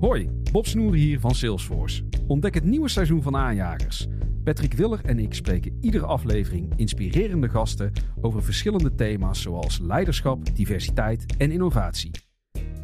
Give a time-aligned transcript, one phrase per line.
[0.00, 2.04] Hoi, Bob Snoer hier van Salesforce.
[2.26, 4.06] Ontdek het nieuwe seizoen van Aanjagers.
[4.44, 11.36] Patrick Willer en ik spreken iedere aflevering inspirerende gasten over verschillende thema's zoals leiderschap, diversiteit
[11.38, 12.10] en innovatie.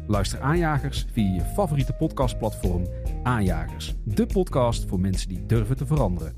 [0.07, 2.87] Luister Aanjagers via je favoriete podcastplatform
[3.23, 6.33] Aanjagers, de podcast voor mensen die durven te veranderen.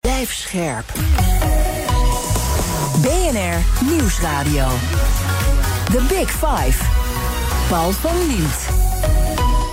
[0.00, 0.86] Blijf scherp.
[3.02, 4.66] BNR Nieuwsradio.
[5.84, 6.84] The Big Five.
[7.68, 8.77] Paul van Liemt.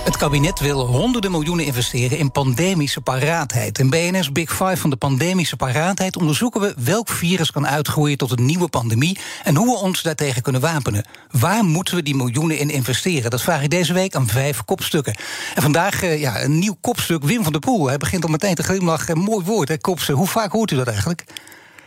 [0.05, 3.79] Het kabinet wil honderden miljoenen investeren in pandemische paraatheid.
[3.79, 8.31] In BNS Big Five van de pandemische paraatheid onderzoeken we welk virus kan uitgroeien tot
[8.31, 11.05] een nieuwe pandemie en hoe we ons daartegen kunnen wapenen.
[11.31, 13.29] Waar moeten we die miljoenen in investeren?
[13.29, 15.15] Dat vraag ik deze week aan vijf kopstukken.
[15.55, 17.87] En vandaag eh, ja, een nieuw kopstuk, Wim van der Poel.
[17.87, 19.17] Hij begint al meteen te glimlachen.
[19.17, 20.15] Mooi woord, hè, kopstuk.
[20.15, 21.25] Hoe vaak hoort u dat eigenlijk?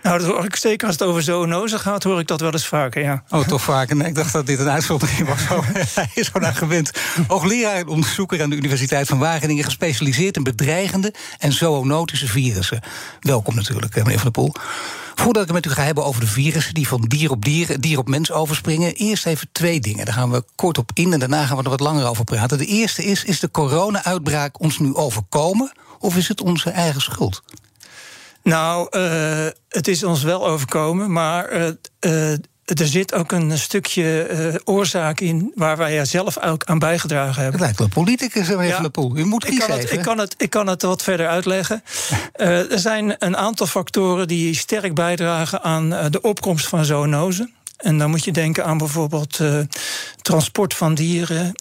[0.03, 2.67] Nou, dat hoor ik zeker als het over zoonose gaat, hoor ik dat wel eens
[2.67, 3.23] vaker, ja.
[3.29, 3.97] Oh, toch vaker?
[3.97, 5.65] Nee, ik dacht dat dit een uitzondering was.
[5.95, 6.91] Hij is gewoon aan gewend.
[7.27, 9.65] Hoogleraar en onderzoeker aan de Universiteit van Wageningen...
[9.65, 12.81] gespecialiseerd in bedreigende en zoonotische virussen.
[13.21, 14.55] Welkom natuurlijk, meneer Van der Poel.
[15.15, 17.81] Voordat ik het met u ga hebben over de virussen die van dier op dier,
[17.81, 20.05] dier op mens overspringen, eerst even twee dingen.
[20.05, 22.59] Daar gaan we kort op in en daarna gaan we er wat langer over praten.
[22.59, 27.43] De eerste is: is de corona-uitbraak ons nu overkomen of is het onze eigen schuld?
[28.43, 31.69] Nou, uh, het is ons wel overkomen, maar uh,
[32.01, 32.33] uh,
[32.65, 37.53] er zit ook een stukje oorzaak in waar wij zelf ook aan bijgedragen hebben.
[37.53, 39.17] Het lijkt wel politicus, meneer ja, Van der Poel.
[39.17, 41.83] U moet ik kan, het, ik, kan het, ik kan het wat verder uitleggen.
[42.33, 47.53] er zijn een aantal factoren die sterk bijdragen aan de opkomst van zoonozen.
[47.77, 49.41] En dan moet je denken aan bijvoorbeeld
[50.23, 51.55] transport van dieren,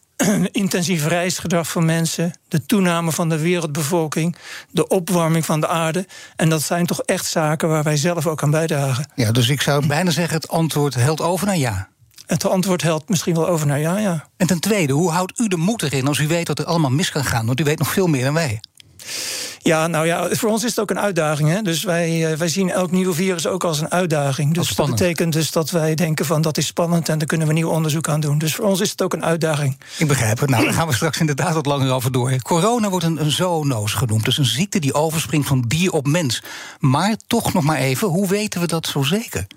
[0.51, 4.35] intensief reisgedrag van mensen, de toename van de wereldbevolking,
[4.71, 6.05] de opwarming van de aarde.
[6.35, 9.09] En dat zijn toch echt zaken waar wij zelf ook aan bijdragen.
[9.15, 11.87] Ja, dus ik zou bijna zeggen: het antwoord helpt over naar ja.
[12.25, 14.27] Het antwoord helpt misschien wel over naar ja, ja.
[14.37, 16.91] En ten tweede, hoe houdt u de moed erin als u weet dat er allemaal
[16.91, 17.45] mis kan gaan?
[17.45, 18.59] Want u weet nog veel meer dan wij.
[19.59, 21.49] Ja, nou ja, voor ons is het ook een uitdaging.
[21.49, 21.61] Hè?
[21.61, 24.53] Dus wij, eh, wij zien elk nieuw virus ook als een uitdaging.
[24.53, 27.53] Dus dat betekent dus dat wij denken van dat is spannend en daar kunnen we
[27.53, 28.37] nieuw onderzoek aan doen.
[28.37, 29.77] Dus voor ons is het ook een uitdaging.
[29.97, 30.49] Ik begrijp het.
[30.49, 32.41] Nou, daar gaan we straks inderdaad wat langer over door.
[32.41, 34.25] Corona wordt een, een zoonoos genoemd.
[34.25, 36.43] Dus een ziekte die overspringt van dier op mens.
[36.79, 39.47] Maar toch nog maar even, hoe weten we dat zo zeker?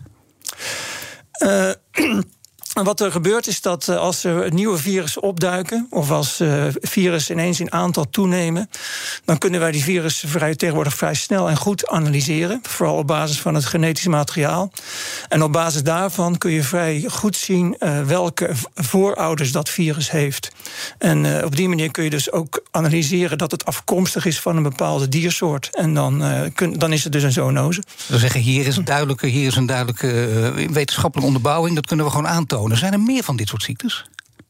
[1.42, 1.70] Uh,
[2.72, 7.34] Wat er gebeurt is dat eh, als er nieuwe virussen opduiken, of als uh, virussen
[7.34, 8.70] ineens in aantal toenemen,
[9.24, 12.60] dan kunnen wij die virussen vrij, tegenwoordig vrij snel en goed analyseren.
[12.62, 14.72] Vooral op basis van het genetisch materiaal.
[15.28, 20.52] En op basis daarvan kun je vrij goed zien uh, welke voorouders dat virus heeft.
[20.98, 24.62] En op die manier kun je dus ook analyseren dat het afkomstig is van een
[24.62, 25.68] bepaalde diersoort.
[25.76, 26.22] En dan,
[26.54, 27.82] kun, dan is het dus een zoonose.
[28.06, 31.74] We zeggen hier is een duidelijke, hier is een duidelijke wetenschappelijke onderbouwing.
[31.74, 32.59] Dat kunnen we gewoon aantonen.
[32.68, 34.04] Zijn er meer van dit soort ziektes?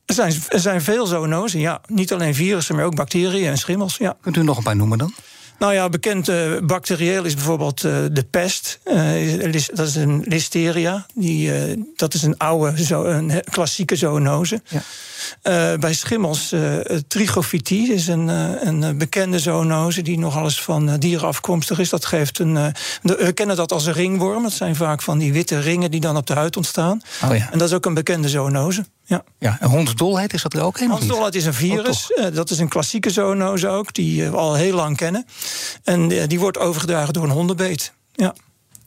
[0.04, 1.81] Er zijn, er zijn veel zoonosen, ja.
[1.87, 3.97] Niet alleen virussen, maar ook bacteriën en schimmels.
[3.97, 4.16] Ja.
[4.21, 5.15] Kunt u nog een paar noemen dan?
[5.60, 8.81] Nou ja, bekend uh, bacterieel is bijvoorbeeld uh, de pest.
[8.84, 11.06] Uh, dat is een listeria.
[11.15, 11.53] Die,
[11.97, 14.62] dat is een oude, zo, een klassieke zoonose.
[14.69, 15.78] Ja.
[15.78, 16.54] bij schimmels,
[17.09, 18.28] trichophytie is een,
[18.66, 20.03] een bekende zoonose...
[20.03, 21.88] die nogal eens van dieren afkomstig is.
[21.88, 24.42] Dat geeft een, we kennen dat als een ringworm.
[24.42, 27.03] Dat zijn vaak van die witte ringen die dan op de huid ontstaan.
[27.25, 27.48] Oh ja.
[27.53, 28.84] En dat is ook een bekende zoonose.
[29.10, 29.25] Ja.
[29.38, 30.91] ja, en hondsdolheid is dat er ook een?
[30.91, 32.12] Hondsdolheid is een virus.
[32.12, 35.26] Oh, dat is een klassieke zoonose ook, die we al heel lang kennen.
[35.84, 37.93] En eh, die wordt overgedragen door een hondenbeet.
[38.12, 38.34] Ja.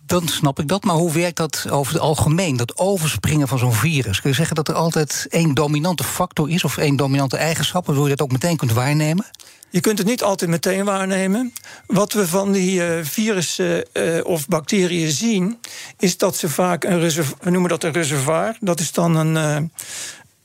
[0.05, 2.57] Dan snap ik dat, maar hoe werkt dat over het algemeen?
[2.57, 4.21] Dat overspringen van zo'n virus.
[4.21, 8.03] Kun je zeggen dat er altijd één dominante factor is of één dominante eigenschap, waardoor
[8.09, 9.25] je dat ook meteen kunt waarnemen?
[9.69, 11.53] Je kunt het niet altijd meteen waarnemen.
[11.87, 15.59] Wat we van die uh, virussen uh, of bacteriën zien,
[15.97, 18.57] is dat ze vaak een reservoir, we noemen dat een reservoir.
[18.59, 19.69] Dat is dan een, uh,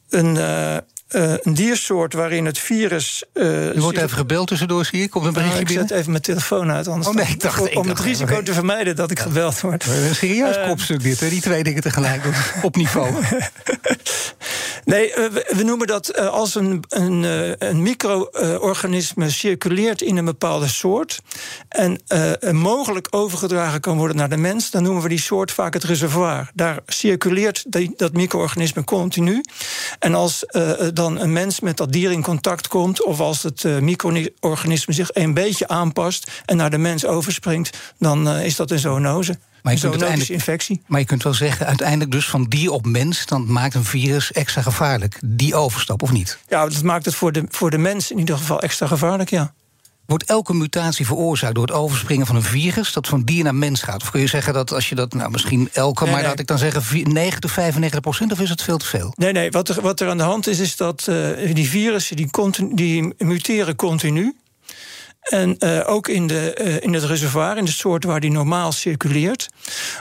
[0.09, 0.37] een
[1.11, 3.25] uh, een diersoort waarin het virus.
[3.35, 6.23] Uh, U wordt even gebeld tussendoor, zie ik, een berichtje nou, Ik zet even mijn
[6.23, 9.11] telefoon uit, anders oh, nee, ik dacht, om, ik om het risico te vermijden dat
[9.11, 9.87] ik gebeld word.
[9.87, 11.29] Een serieus uh, kopstuk dit, hè?
[11.29, 12.23] die twee dingen tegelijk
[12.63, 13.13] op niveau.
[14.85, 17.23] nee, we, we, noemen dat als een, een,
[17.59, 21.21] een micro-organisme circuleert in een bepaalde soort
[21.69, 22.03] en
[22.51, 26.51] mogelijk overgedragen kan worden naar de mens, dan noemen we die soort vaak het reservoir.
[26.55, 29.45] Daar circuleert die, dat micro-organisme continu.
[29.99, 30.45] En als
[30.99, 35.11] dan een mens met dat dier in contact komt, of als het uh, micro-organisme zich
[35.13, 39.39] een beetje aanpast en naar de mens overspringt, dan uh, is dat een zoonose.
[39.63, 40.83] Maar je, kunt infectie.
[40.87, 43.27] maar je kunt wel zeggen, uiteindelijk dus van dier op mens...
[43.27, 45.19] dan maakt een virus extra gevaarlijk.
[45.25, 46.39] Die overstap, of niet?
[46.49, 49.55] Ja, dat maakt het voor de, voor de mens in ieder geval extra gevaarlijk, ja.
[50.09, 53.83] Wordt elke mutatie veroorzaakt door het overspringen van een virus dat van dier naar mens
[53.83, 54.03] gaat?
[54.03, 56.31] Of kun je zeggen dat als je dat, nou misschien elke, Nee, maar nee.
[56.31, 59.13] laat ik dan zeggen 90, 95 procent, of is het veel te veel?
[59.17, 62.17] Nee, nee, wat er, wat er aan de hand is, is dat eh, die virussen
[62.17, 64.37] die, continu, die muteren continu.
[65.21, 68.73] En eh, ook in, de, eh, in het reservoir, in de soort waar die normaal
[68.73, 69.49] circuleert.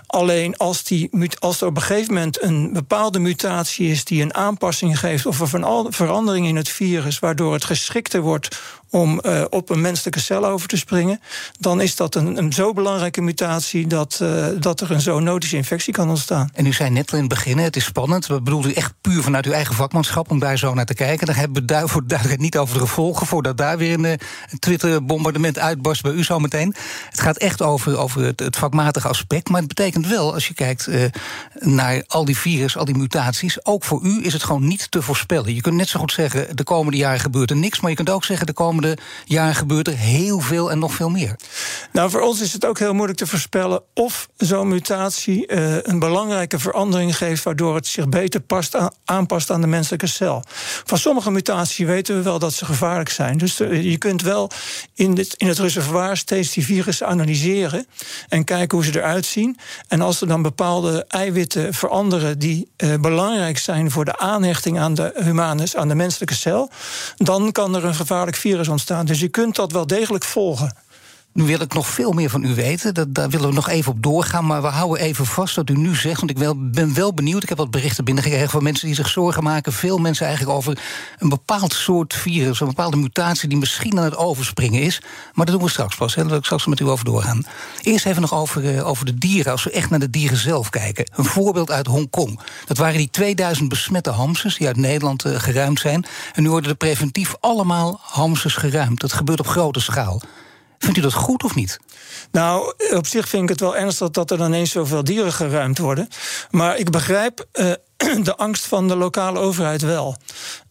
[0.05, 4.33] Alleen als, die, als er op een gegeven moment een bepaalde mutatie is die een
[4.33, 9.43] aanpassing geeft of een veral- verandering in het virus, waardoor het geschikter wordt om eh,
[9.49, 11.21] op een menselijke cel over te springen,
[11.59, 15.93] dan is dat een, een zo belangrijke mutatie dat, eh, dat er een zoonotische infectie
[15.93, 16.49] kan ontstaan.
[16.53, 18.27] En u zei net in het begin, het is spannend.
[18.27, 21.27] We bedoelen u echt puur vanuit uw eigen vakmanschap om daar zo naar te kijken.
[21.27, 24.05] Daar hebben we du- voor de duidelijkheid niet over de gevolgen, voordat daar weer een,
[24.05, 24.13] eh,
[24.59, 26.75] Twitter-bombardement uitbarst bij u zo meteen.
[27.09, 29.49] Het gaat echt over, over het, het vakmatige aspect.
[29.49, 30.89] Maar het betekent wel, als je kijkt
[31.59, 35.01] naar al die virus, al die mutaties, ook voor u is het gewoon niet te
[35.01, 35.55] voorspellen.
[35.55, 37.79] Je kunt net zo goed zeggen, de komende jaren gebeurt er niks.
[37.79, 38.75] Maar je kunt ook zeggen, de komende
[39.25, 41.35] jaren gebeurt er heel veel en nog veel meer.
[41.91, 45.99] Nou, voor ons is het ook heel moeilijk te voorspellen of zo'n mutatie eh, een
[45.99, 50.43] belangrijke verandering geeft, waardoor het zich beter past aan- aanpast aan de menselijke cel.
[50.85, 53.37] Van sommige mutaties weten we wel dat ze gevaarlijk zijn.
[53.37, 54.49] Dus eh, je kunt wel
[54.93, 57.87] in, dit, in het reservoir steeds die virussen analyseren
[58.29, 59.57] en kijken hoe ze eruit zien.
[59.87, 64.93] En als er dan bepaalde eiwitten veranderen die eh, belangrijk zijn voor de aanhechting aan
[64.93, 66.69] de humanus, aan de menselijke cel,
[67.17, 69.05] dan kan er een gevaarlijk virus ontstaan.
[69.05, 70.75] Dus je kunt dat wel degelijk volgen.
[71.37, 72.93] Nu wil ik nog veel meer van u weten.
[72.93, 74.45] Dat, daar willen we nog even op doorgaan.
[74.45, 76.19] Maar we houden even vast wat u nu zegt.
[76.19, 77.43] Want ik wel, ben wel benieuwd.
[77.43, 79.73] Ik heb wat berichten binnengekregen van mensen die zich zorgen maken.
[79.73, 80.79] Veel mensen eigenlijk over
[81.17, 82.59] een bepaald soort virus.
[82.59, 85.01] Een bepaalde mutatie die misschien aan het overspringen is.
[85.33, 86.15] Maar dat doen we straks pas.
[86.15, 87.45] Daar wil ik straks met u over doorgaan.
[87.81, 89.51] Eerst even nog over, eh, over de dieren.
[89.51, 91.11] Als we echt naar de dieren zelf kijken.
[91.15, 92.39] Een voorbeeld uit Hongkong.
[92.65, 96.05] Dat waren die 2000 besmette hamsters die uit Nederland eh, geruimd zijn.
[96.33, 98.99] En nu worden er preventief allemaal hamsters geruimd.
[98.99, 100.21] Dat gebeurt op grote schaal.
[100.79, 101.79] Vindt u dat goed of niet?
[102.31, 106.07] Nou, op zich vind ik het wel ernstig dat er ineens zoveel dieren geruimd worden.
[106.51, 107.71] Maar ik begrijp eh,
[108.23, 110.15] de angst van de lokale overheid wel.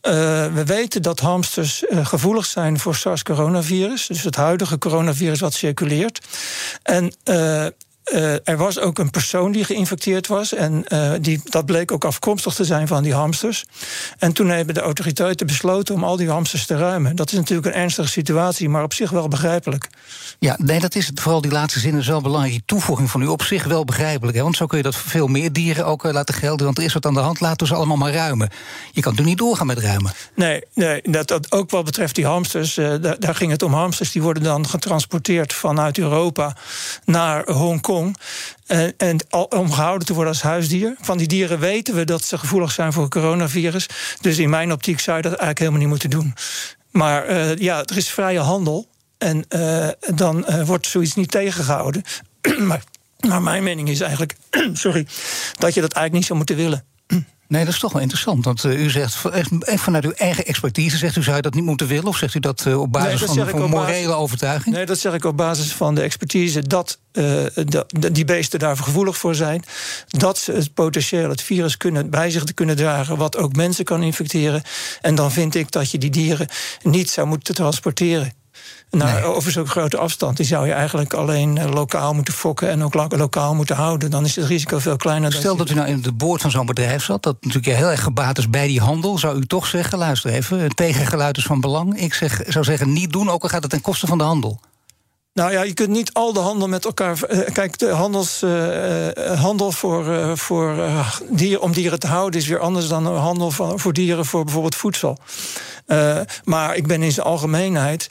[0.00, 0.12] Eh,
[0.53, 6.26] we weten dat hamsters eh, gevoelig zijn voor SARS-coronavirus, dus het huidige coronavirus wat circuleert.
[6.82, 7.14] En
[8.06, 10.55] eh, er was ook een persoon die geïnfecteerd was.
[10.55, 13.64] En eh, die, dat bleek ook afkomstig te zijn van die hamsters.
[14.19, 17.17] En toen hebben de autoriteiten besloten om al die hamsters te ruimen.
[17.17, 19.88] Dat is natuurlijk een ernstige situatie, maar op zich wel begrijpelijk.
[20.38, 21.20] Ja, nee, dat is het.
[21.20, 22.53] Vooral die laatste zin is wel belangrijk.
[22.53, 24.37] Die toevoeging van u op zich wel begrijpelijk.
[24.37, 24.43] Hè?
[24.43, 26.64] Want zo kun je dat voor veel meer dieren ook eh, laten gelden.
[26.64, 28.49] Want er is wat aan de hand, laten we ze allemaal maar ruimen.
[28.93, 30.12] Je kan natuurlijk niet doorgaan met ruimen.
[30.35, 32.75] Nee, nee dat, dat ook wat betreft die hamsters.
[32.75, 34.12] daar, daar ging het om hamsters.
[34.12, 36.56] Die worden dan getransporteerd vanuit Europa
[37.05, 37.95] naar Hongkong.
[38.66, 40.94] En, en al, om gehouden te worden als huisdier.
[41.00, 43.88] Van die dieren weten we dat ze gevoelig zijn voor het coronavirus.
[44.20, 46.34] Dus in mijn optiek zou je dat eigenlijk helemaal niet moeten doen.
[46.90, 48.88] Maar eh, ja, er is vrije handel.
[49.19, 52.02] En eh, dan eh, wordt zoiets niet tegengehouden.
[52.69, 52.82] maar,
[53.28, 54.34] maar mijn mening is eigenlijk
[54.72, 55.06] sorry,
[55.58, 56.84] dat je dat eigenlijk niet zou moeten willen.
[57.48, 58.44] Nee, dat is toch wel interessant.
[58.44, 61.54] Want eh, u zegt echt echt vanuit uw eigen expertise, zegt u zou je dat
[61.54, 62.06] niet moeten willen?
[62.06, 64.75] Of zegt u dat eh, op basis Nee, dat van, van basis- morele overtuiging?
[64.75, 68.76] Nee, dat zeg ik op basis van de expertise dat, eh, dat- die beesten daar
[68.76, 69.62] gevoelig voor zijn.
[70.06, 73.84] Dat ze het potentieel, het virus kunnen, bij zich te kunnen dragen, wat ook mensen
[73.84, 74.62] kan infecteren.
[75.00, 76.48] En dan vind ik dat je die dieren
[76.82, 78.32] niet zou moeten transporteren.
[78.91, 79.23] Nou, Nee.
[79.23, 80.37] Over zo'n grote afstand.
[80.37, 84.11] Die zou je eigenlijk alleen eh, lokaal moeten fokken en ook lo- lokaal moeten houden.
[84.11, 85.33] Dan is het risico veel kleiner.
[85.33, 87.91] Stel je- dat u nou in de boord van zo'n bedrijf zat, dat natuurlijk heel
[87.91, 91.44] erg gebaat is bij die handel, zou u toch zeggen: luister even, een tegengeluid is
[91.44, 92.00] van belang.
[92.00, 94.60] Ik zeg, zou zeggen: niet doen, ook al gaat het ten koste van de handel.
[95.36, 97.22] Nou ja, je kunt niet al de handel met elkaar.
[97.22, 100.74] eh, Kijk, de handels, eh, eh, handel voor, voor
[101.31, 104.74] dieren, om dieren te houden is weer anders dan handel van, voor dieren voor bijvoorbeeld
[104.74, 105.19] voedsel.
[106.44, 108.10] Maar ik ben in zijn algemeenheid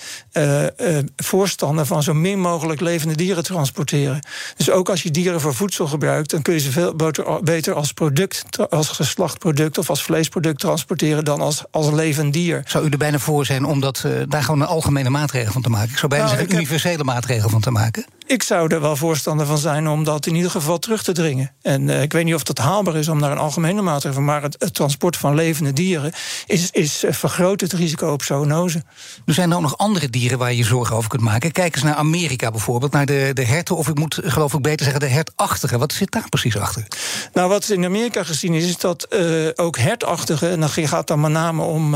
[1.15, 4.19] voorstander van zo min mogelijk levende dieren transporteren.
[4.57, 6.95] Dus ook als je dieren voor voedsel gebruikt, dan kun je ze veel
[7.43, 12.63] beter, als product, als geslachtproduct of als vleesproduct transporteren dan als, als levend dier.
[12.67, 15.69] Zou u er bijna voor zijn om dat, daar gewoon een algemene maatregel van te
[15.69, 15.89] maken?
[15.89, 17.13] Ik zou bijna Nou, zeggen: universele maatregel
[17.49, 18.05] van te maken.
[18.27, 21.51] Ik zou er wel voorstander van zijn om dat in ieder geval terug te dringen.
[21.61, 24.41] En eh, ik weet niet of dat haalbaar is om daar een algemene maatregel maar
[24.41, 26.13] het, het transport van levende dieren
[26.45, 28.83] is, is eh, vergroot het risico op zoonose.
[29.25, 31.51] Er zijn er ook nog andere dieren waar je zorgen over kunt maken.
[31.51, 34.83] Kijk eens naar Amerika bijvoorbeeld, naar de, de herten, of ik moet geloof ik beter
[34.83, 35.77] zeggen de hertachtige.
[35.77, 36.87] Wat zit daar precies achter?
[37.33, 41.19] Nou, wat in Amerika gezien is, is dat eh, ook hertachtige, en dan gaat dan
[41.19, 41.91] met name om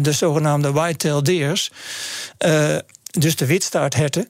[0.00, 1.70] de zogenaamde white-tailed deers.
[3.08, 4.28] Eh, dus de witstaartherten,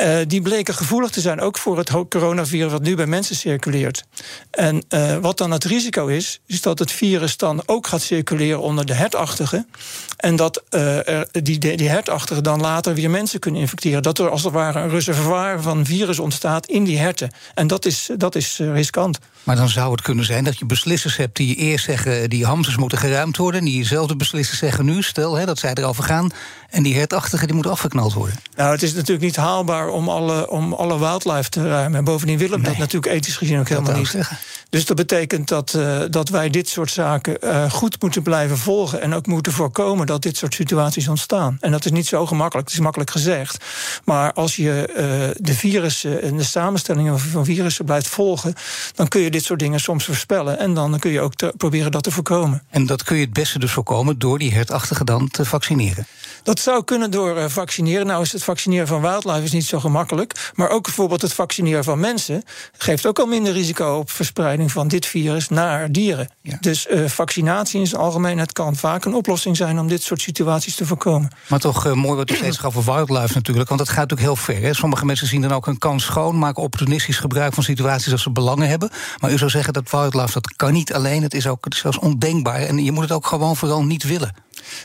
[0.00, 4.04] uh, die bleken gevoelig te zijn ook voor het coronavirus wat nu bij mensen circuleert.
[4.50, 8.60] En uh, wat dan het risico is, is dat het virus dan ook gaat circuleren
[8.60, 9.68] onder de hertachtigen.
[10.16, 14.02] En dat er, die, die hertachtigen dan later weer mensen kunnen infecteren.
[14.02, 17.30] Dat er als het ware een reservoir van virus ontstaat in die herten.
[17.54, 19.18] En dat is, dat is riskant.
[19.42, 22.30] Maar dan zou het kunnen zijn dat je beslissers hebt die eerst zeggen...
[22.30, 23.60] die hamsters moeten geruimd worden.
[23.60, 26.30] En die diezelfde beslissers zeggen nu, stel hè, dat zij erover gaan...
[26.72, 28.36] en die hertachtigen die moeten afgeknald worden.
[28.56, 31.98] Nou, het is natuurlijk niet haalbaar om alle, om alle wildlife te ruimen.
[31.98, 34.08] En bovendien willen we dat natuurlijk ethisch gezien ook helemaal niet.
[34.08, 34.38] Zeggen.
[34.70, 39.00] Dus dat betekent dat, uh, dat wij dit soort zaken uh, goed moeten blijven volgen...
[39.00, 41.56] en ook moeten voorkomen dat dit soort situaties ontstaan.
[41.60, 43.64] En dat is niet zo gemakkelijk, het is makkelijk gezegd.
[44.04, 48.54] Maar als je uh, de virussen en de samenstellingen van virussen blijft volgen...
[48.94, 50.58] dan kun je dit soort dingen soms voorspellen.
[50.58, 52.62] En dan kun je ook te, proberen dat te voorkomen.
[52.70, 56.06] En dat kun je het beste dus voorkomen door die hertachtigen dan te vaccineren?
[56.42, 58.06] Dat zou kunnen door uh, vaccineren.
[58.06, 60.52] Nou is het vaccineren van wildlife is niet zo gemakkelijk.
[60.54, 62.42] Maar ook bijvoorbeeld het vaccineren van mensen...
[62.78, 66.30] geeft ook al minder risico op verspreiding van dit virus naar dieren.
[66.42, 66.56] Ja.
[66.60, 69.78] Dus uh, vaccinatie in zijn algemeenheid kan vaak een oplossing zijn...
[69.78, 71.30] om dit soort situaties te voorkomen.
[71.48, 73.68] Maar toch uh, mooi wat u steeds over wildlife natuurlijk.
[73.68, 74.62] Want dat gaat natuurlijk heel ver.
[74.62, 74.74] Hè?
[74.74, 76.38] Sommige mensen zien dan ook een kans schoon...
[76.38, 78.90] maken opportunistisch gebruik van situaties als ze belangen hebben.
[79.20, 81.22] Maar u zou zeggen dat wildlife dat kan niet alleen.
[81.22, 82.60] Het is ook het is zelfs ondenkbaar.
[82.60, 84.34] En je moet het ook gewoon vooral niet willen.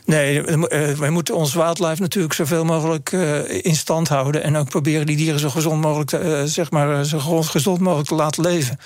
[0.06, 4.44] Nee, eh, wij moeten ons wildlife natuurlijk zoveel mogelijk uh, in stand houden.
[4.44, 8.08] En ook proberen die dieren zo gezond mogelijk, te, uh, zeg maar, zo gezond mogelijk
[8.08, 8.80] te laten leven.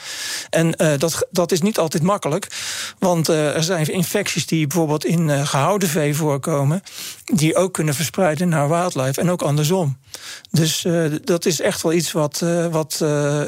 [0.50, 2.48] En dat, dat is niet altijd makkelijk.
[3.00, 6.84] Want er zijn infecties die bijvoorbeeld in gehouden vee voorkomen.
[7.26, 9.22] Die ook kunnen verspreiden naar wildlife.
[9.22, 9.98] En ook andersom.
[10.52, 10.86] Dus
[11.24, 12.98] dat is echt wel iets wat, wat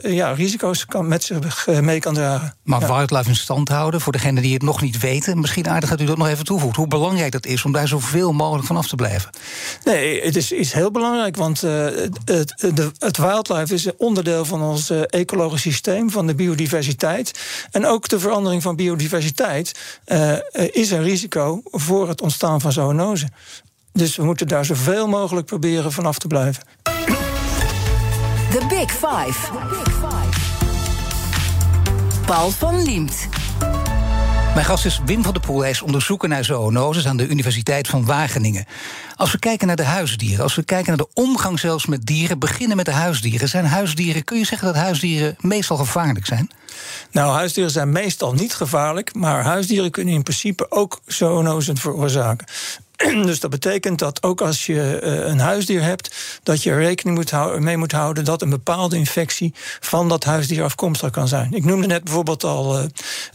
[0.01, 2.55] ja, risico's kan, met zich mee kan dragen.
[2.63, 2.87] Maar ja.
[2.87, 6.05] wildlife in stand houden, voor degenen die het nog niet weten, misschien aardig dat u
[6.05, 6.75] dat nog even toevoegt.
[6.75, 9.29] Hoe belangrijk dat is om daar zoveel mogelijk van af te blijven?
[9.83, 11.85] Nee, het is, is heel belangrijk, want uh,
[12.25, 17.39] het, de, het wildlife is een onderdeel van ons uh, ecologisch systeem, van de biodiversiteit.
[17.71, 19.71] En ook de verandering van biodiversiteit
[20.07, 20.37] uh,
[20.71, 23.27] is een risico voor het ontstaan van zoonose.
[23.91, 26.63] Dus we moeten daar zoveel mogelijk proberen van af te blijven.
[28.51, 29.51] The Big Five.
[29.51, 30.39] The Big Five.
[32.25, 33.27] Paul van Liemt.
[34.53, 35.61] Mijn gast is Wim van der Poel.
[35.61, 38.65] Hij is onderzoeker naar zoonoses aan de Universiteit van Wageningen.
[39.15, 42.39] Als we kijken naar de huisdieren, als we kijken naar de omgang zelfs met dieren,
[42.39, 43.49] beginnen met de huisdieren.
[43.49, 46.49] Zijn huisdieren, kun je zeggen dat huisdieren meestal gevaarlijk zijn?
[47.11, 52.47] Nou, huisdieren zijn meestal niet gevaarlijk, maar huisdieren kunnen in principe ook zoonoses veroorzaken.
[53.25, 57.17] Dus dat betekent dat ook als je uh, een huisdier hebt, dat je er rekening
[57.17, 61.53] moet houden, mee moet houden dat een bepaalde infectie van dat huisdier afkomstig kan zijn.
[61.53, 62.85] Ik noemde net bijvoorbeeld al uh,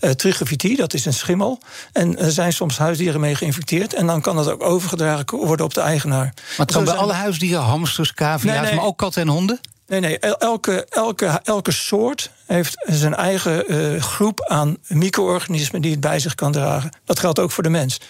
[0.01, 1.61] uh, dat is een schimmel.
[1.93, 3.95] En er zijn soms huisdieren mee geïnfecteerd.
[3.95, 6.33] En dan kan dat ook overgedragen worden op de eigenaar.
[6.35, 8.75] Maar het kan bij alle huisdieren, hamsters, cavia's, nee, nee.
[8.75, 9.61] maar ook katten en honden?
[9.88, 16.00] Nee, nee, elke, elke, elke soort heeft zijn eigen uh, groep aan micro-organismen die het
[16.00, 16.90] bij zich kan dragen.
[17.04, 18.00] Dat geldt ook voor de mens.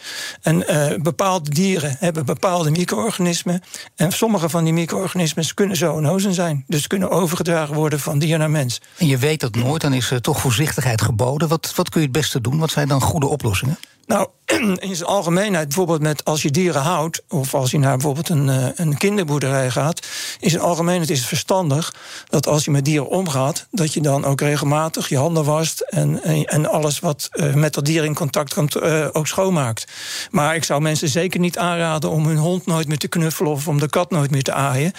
[0.43, 3.63] En uh, bepaalde dieren hebben bepaalde micro-organismen.
[3.97, 6.65] En sommige van die micro-organismen kunnen zoonosen zijn.
[6.67, 8.81] Dus kunnen overgedragen worden van dier naar mens.
[8.97, 11.49] En je weet dat nooit, dan is er toch voorzichtigheid geboden.
[11.49, 12.59] Wat, wat kun je het beste doen?
[12.59, 13.79] Wat zijn dan goede oplossingen?
[14.07, 14.29] Nou,
[14.89, 18.73] in zijn algemeenheid, bijvoorbeeld met als je dieren houdt, of als je naar bijvoorbeeld een,
[18.75, 20.07] een kinderboerderij gaat,
[20.41, 21.95] in zijn algemeenheid is het verstandig
[22.29, 26.23] dat als je met dieren omgaat, dat je dan ook regelmatig je handen wast en,
[26.23, 29.85] en, en alles wat uh, met dat dier in contact komt uh, ook schoonmaakt.
[30.31, 33.69] Maar ik zou mensen zeker niet aanraden om hun hond nooit meer te knuffelen of
[33.69, 34.93] om de kat nooit meer te aaien.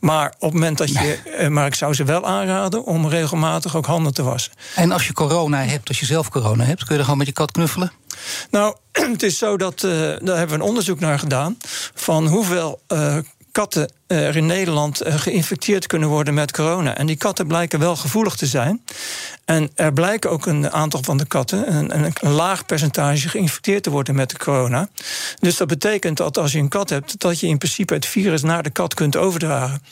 [0.00, 1.18] Maar op het moment dat je.
[1.40, 4.52] Uh, maar ik zou ze wel aanraden om regelmatig ook handen te wassen.
[4.74, 7.26] En als je corona hebt, als je zelf corona hebt, kun je dan gewoon met
[7.26, 7.92] je kat knuffelen?
[8.50, 8.76] Nou,
[9.12, 11.56] het is zo dat, uh, daar hebben we een onderzoek naar gedaan.
[11.94, 13.18] van hoeveel uh,
[13.52, 16.96] katten er in Nederland geïnfecteerd kunnen worden met corona.
[16.96, 18.82] En die katten blijken wel gevoelig te zijn.
[19.44, 23.90] En er blijken ook een aantal van de katten, een, een, laag percentage, geïnfecteerd te
[23.90, 24.88] worden met de corona.
[25.38, 28.42] Dus dat betekent dat als je een kat hebt, dat je in principe het virus
[28.42, 29.82] naar de kat kunt overdragen.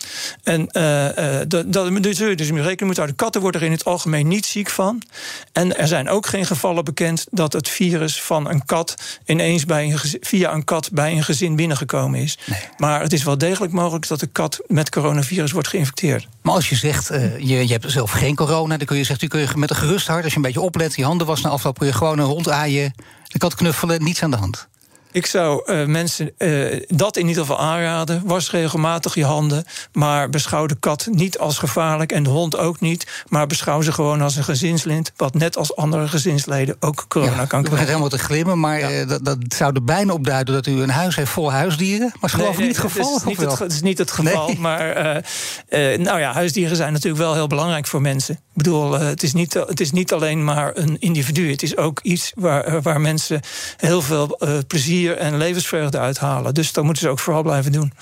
[0.42, 3.16] En uh, uh, dat, dat dus je dus mee rekening moeten houden.
[3.16, 5.02] Katten worden er in het algemeen niet ziek van.
[5.52, 8.94] En er zijn ook geen gevallen bekend dat het virus van een kat
[9.26, 12.38] ineens bij een, via een kat bij een gezin binnengekomen is.
[12.44, 12.60] Nee.
[12.76, 16.28] Maar het is wel degelijk mogelijk dat de kat met coronavirus wordt geïnfecteerd.
[16.42, 19.28] Maar als je zegt, uh, je, je hebt zelf geen corona, dan kun je zeggen,
[19.28, 21.50] kun je met een gerust hart, als je een beetje oplet, je handen was na
[21.50, 22.94] afloop, kun je gewoon een hond aaien,
[23.26, 24.68] de kat knuffelen, niets aan de hand.
[25.12, 28.22] Ik zou uh, mensen uh, dat in ieder geval aanraden.
[28.24, 29.64] Was regelmatig je handen.
[29.92, 33.24] Maar beschouw de kat niet als gevaarlijk en de hond ook niet.
[33.28, 35.12] Maar beschouw ze gewoon als een gezinslid.
[35.16, 37.66] Wat net als andere gezinsleden ook corona ja, kan krijgen.
[37.66, 38.90] U begint helemaal te glimmen, maar ja.
[38.90, 42.12] uh, dat, dat, zou er bijna op duiden dat u een huis heeft vol huisdieren.
[42.20, 43.12] Maar is geloof ik nee, nee, niet het geval.
[43.12, 44.46] Het is niet het, het, is niet het geval.
[44.46, 44.58] Nee.
[44.58, 44.94] Maar
[45.98, 48.40] nou ja, huisdieren zijn natuurlijk wel heel belangrijk voor mensen.
[48.54, 51.50] Ik bedoel, het, is niet, het is niet alleen maar een individu.
[51.50, 53.40] Het is ook iets waar, waar mensen
[53.76, 56.54] heel veel plezier en levensvreugde uithalen.
[56.54, 57.92] Dus dat moeten ze ook vooral blijven doen.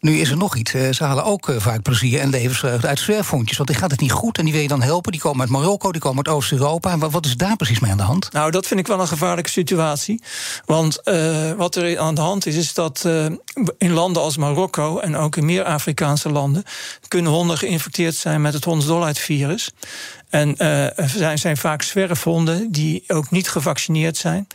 [0.00, 0.70] Nu is er nog iets.
[0.70, 3.56] Ze halen ook vaak plezier en levensvreugde uit zwerfhondjes.
[3.56, 5.12] Want die gaat het niet goed en die wil je dan helpen.
[5.12, 6.98] Die komen uit Marokko, die komen uit Oost-Europa.
[6.98, 8.32] Wat is daar precies mee aan de hand?
[8.32, 10.22] Nou, dat vind ik wel een gevaarlijke situatie.
[10.64, 13.08] Want uh, wat er aan de hand is, is dat
[13.78, 14.98] in landen als Marokko...
[14.98, 16.64] en ook in meer Afrikaanse landen...
[17.08, 19.70] kunnen honden geïnfecteerd zijn met het hondsdolheidvirus.
[20.28, 24.46] En uh, zijn, zijn vaak zwerfhonden die ook niet gevaccineerd zijn.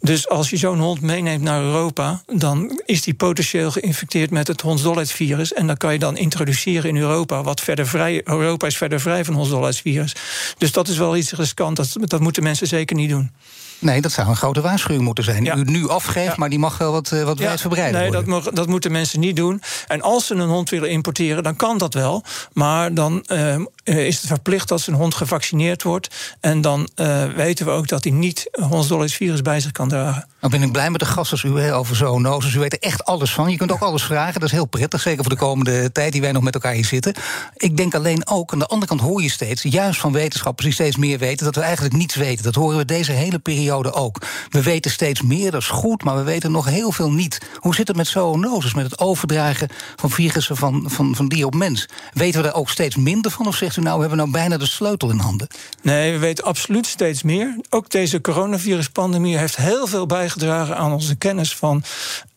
[0.00, 4.60] Dus als je zo'n hond meeneemt naar Europa, dan is die potentieel geïnfecteerd met het
[4.60, 5.52] hondsdolheidsvirus.
[5.52, 8.20] En dan kan je dan introduceren in Europa, wat verder vrij.
[8.24, 10.14] Europa is verder vrij van hondsdolheidsvirus.
[10.58, 11.76] Dus dat is wel iets riskant.
[11.76, 13.30] Dat, dat moeten mensen zeker niet doen.
[13.78, 15.44] Nee, dat zou een grote waarschuwing moeten zijn.
[15.44, 15.56] Ja.
[15.56, 16.34] U nu afgeeft, ja.
[16.36, 17.44] maar die mag wel wat, uh, wat ja.
[17.44, 18.30] wijdverbreid nee, worden.
[18.30, 19.62] Nee, dat, dat, moeten mensen niet doen.
[19.86, 22.24] En als ze een hond willen importeren, dan kan dat wel.
[22.52, 26.36] Maar dan uh, is het verplicht dat zijn hond gevaccineerd wordt.
[26.40, 30.28] En dan uh, weten we ook dat hij niet hondsdolheidsvirus bij zich kan dragen.
[30.40, 32.54] Nou ben ik blij met de gast als u over zoonoses.
[32.54, 33.50] U weet er echt alles van.
[33.50, 34.40] Je kunt ook alles vragen.
[34.40, 36.84] Dat is heel prettig, zeker voor de komende tijd die wij nog met elkaar hier
[36.84, 37.14] zitten.
[37.56, 39.62] Ik denk alleen ook, aan de andere kant hoor je steeds...
[39.62, 41.44] juist van wetenschappers die steeds meer weten...
[41.44, 42.44] dat we eigenlijk niets weten.
[42.44, 44.22] Dat horen we deze hele periode ook.
[44.48, 47.40] We weten steeds meer, dat is goed, maar we weten nog heel veel niet.
[47.56, 51.54] Hoe zit het met zoonoses, met het overdragen van virussen van, van, van dier op
[51.54, 51.88] mens?
[52.12, 53.46] Weten we daar ook steeds minder van?
[53.46, 55.48] Of zegt u nou, we hebben nou bijna de sleutel in handen?
[55.82, 57.56] Nee, we weten absoluut steeds meer.
[57.70, 61.82] Ook deze coronaviruspandemie heeft heel veel bijgedragen aan onze kennis van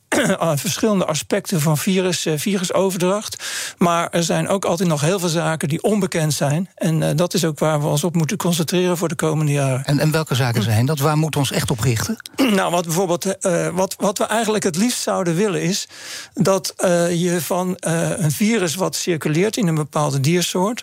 [0.56, 3.44] verschillende aspecten van virus, uh, virusoverdracht.
[3.78, 6.70] Maar er zijn ook altijd nog heel veel zaken die onbekend zijn.
[6.76, 9.86] En uh, dat is ook waar we ons op moeten concentreren voor de komende jaren.
[9.86, 11.00] En, en welke zaken zijn dat?
[11.00, 12.18] Waar moeten we ons echt op richten?
[12.56, 15.88] nou, wat bijvoorbeeld, uh, wat, wat we eigenlijk het liefst zouden willen is
[16.34, 16.74] dat
[17.10, 20.82] je van een virus wat circuleert in een bepaalde diersoort,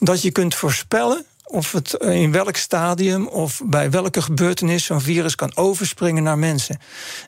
[0.00, 5.34] dat je kunt voorspellen of het in welk stadium of bij welke gebeurtenis zo'n virus
[5.34, 6.78] kan overspringen naar mensen.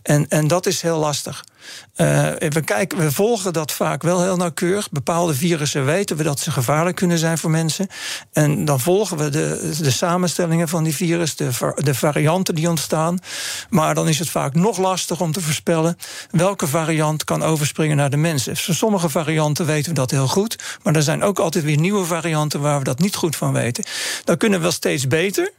[0.03, 1.45] En, en dat is heel lastig.
[1.97, 4.91] Uh, we, kijken, we volgen dat vaak wel heel nauwkeurig.
[4.91, 7.87] Bepaalde virussen weten we dat ze gevaarlijk kunnen zijn voor mensen.
[8.33, 13.19] En dan volgen we de, de samenstellingen van die virus, de, de varianten die ontstaan.
[13.71, 15.97] Maar dan is het vaak nog lastig om te voorspellen
[16.31, 18.57] welke variant kan overspringen naar de mensen.
[18.57, 20.79] Voor sommige varianten weten we dat heel goed.
[20.83, 23.85] Maar er zijn ook altijd weer nieuwe varianten waar we dat niet goed van weten.
[24.25, 25.53] Dan kunnen we wel steeds beter.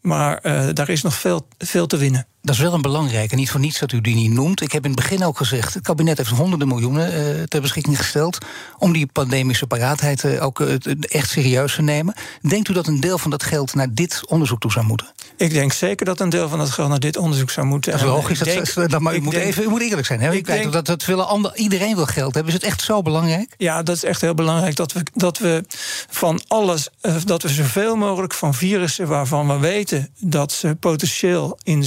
[0.00, 2.26] Maar uh, daar is nog veel, veel te winnen.
[2.44, 4.60] Dat is wel een belangrijke, niet voor niets dat u die niet noemt.
[4.60, 7.96] Ik heb in het begin ook gezegd, het kabinet heeft honderden miljoenen uh, ter beschikking
[7.96, 8.38] gesteld...
[8.78, 12.14] om die pandemische paraatheid uh, ook uh, echt serieus te nemen.
[12.40, 15.06] Denkt u dat een deel van dat geld naar dit onderzoek toe zou moeten?
[15.36, 17.92] Ik denk zeker dat een deel van dat geld naar dit onderzoek zou moeten.
[17.92, 20.20] Dat is logisch, dat, denk, dat, maar u, moet denk, even, u moet eerlijk zijn.
[20.20, 20.32] Hè?
[20.32, 22.52] Ik denk, dat, dat willen ander, iedereen wil geld hebben.
[22.52, 23.54] Is het echt zo belangrijk?
[23.56, 24.76] Ja, dat is echt heel belangrijk.
[24.76, 25.64] Dat we, dat we
[26.10, 26.88] van alles,
[27.24, 30.10] dat we zoveel mogelijk van virussen waarvan we weten...
[30.18, 31.84] dat ze potentieel in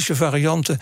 [0.00, 0.78] varianten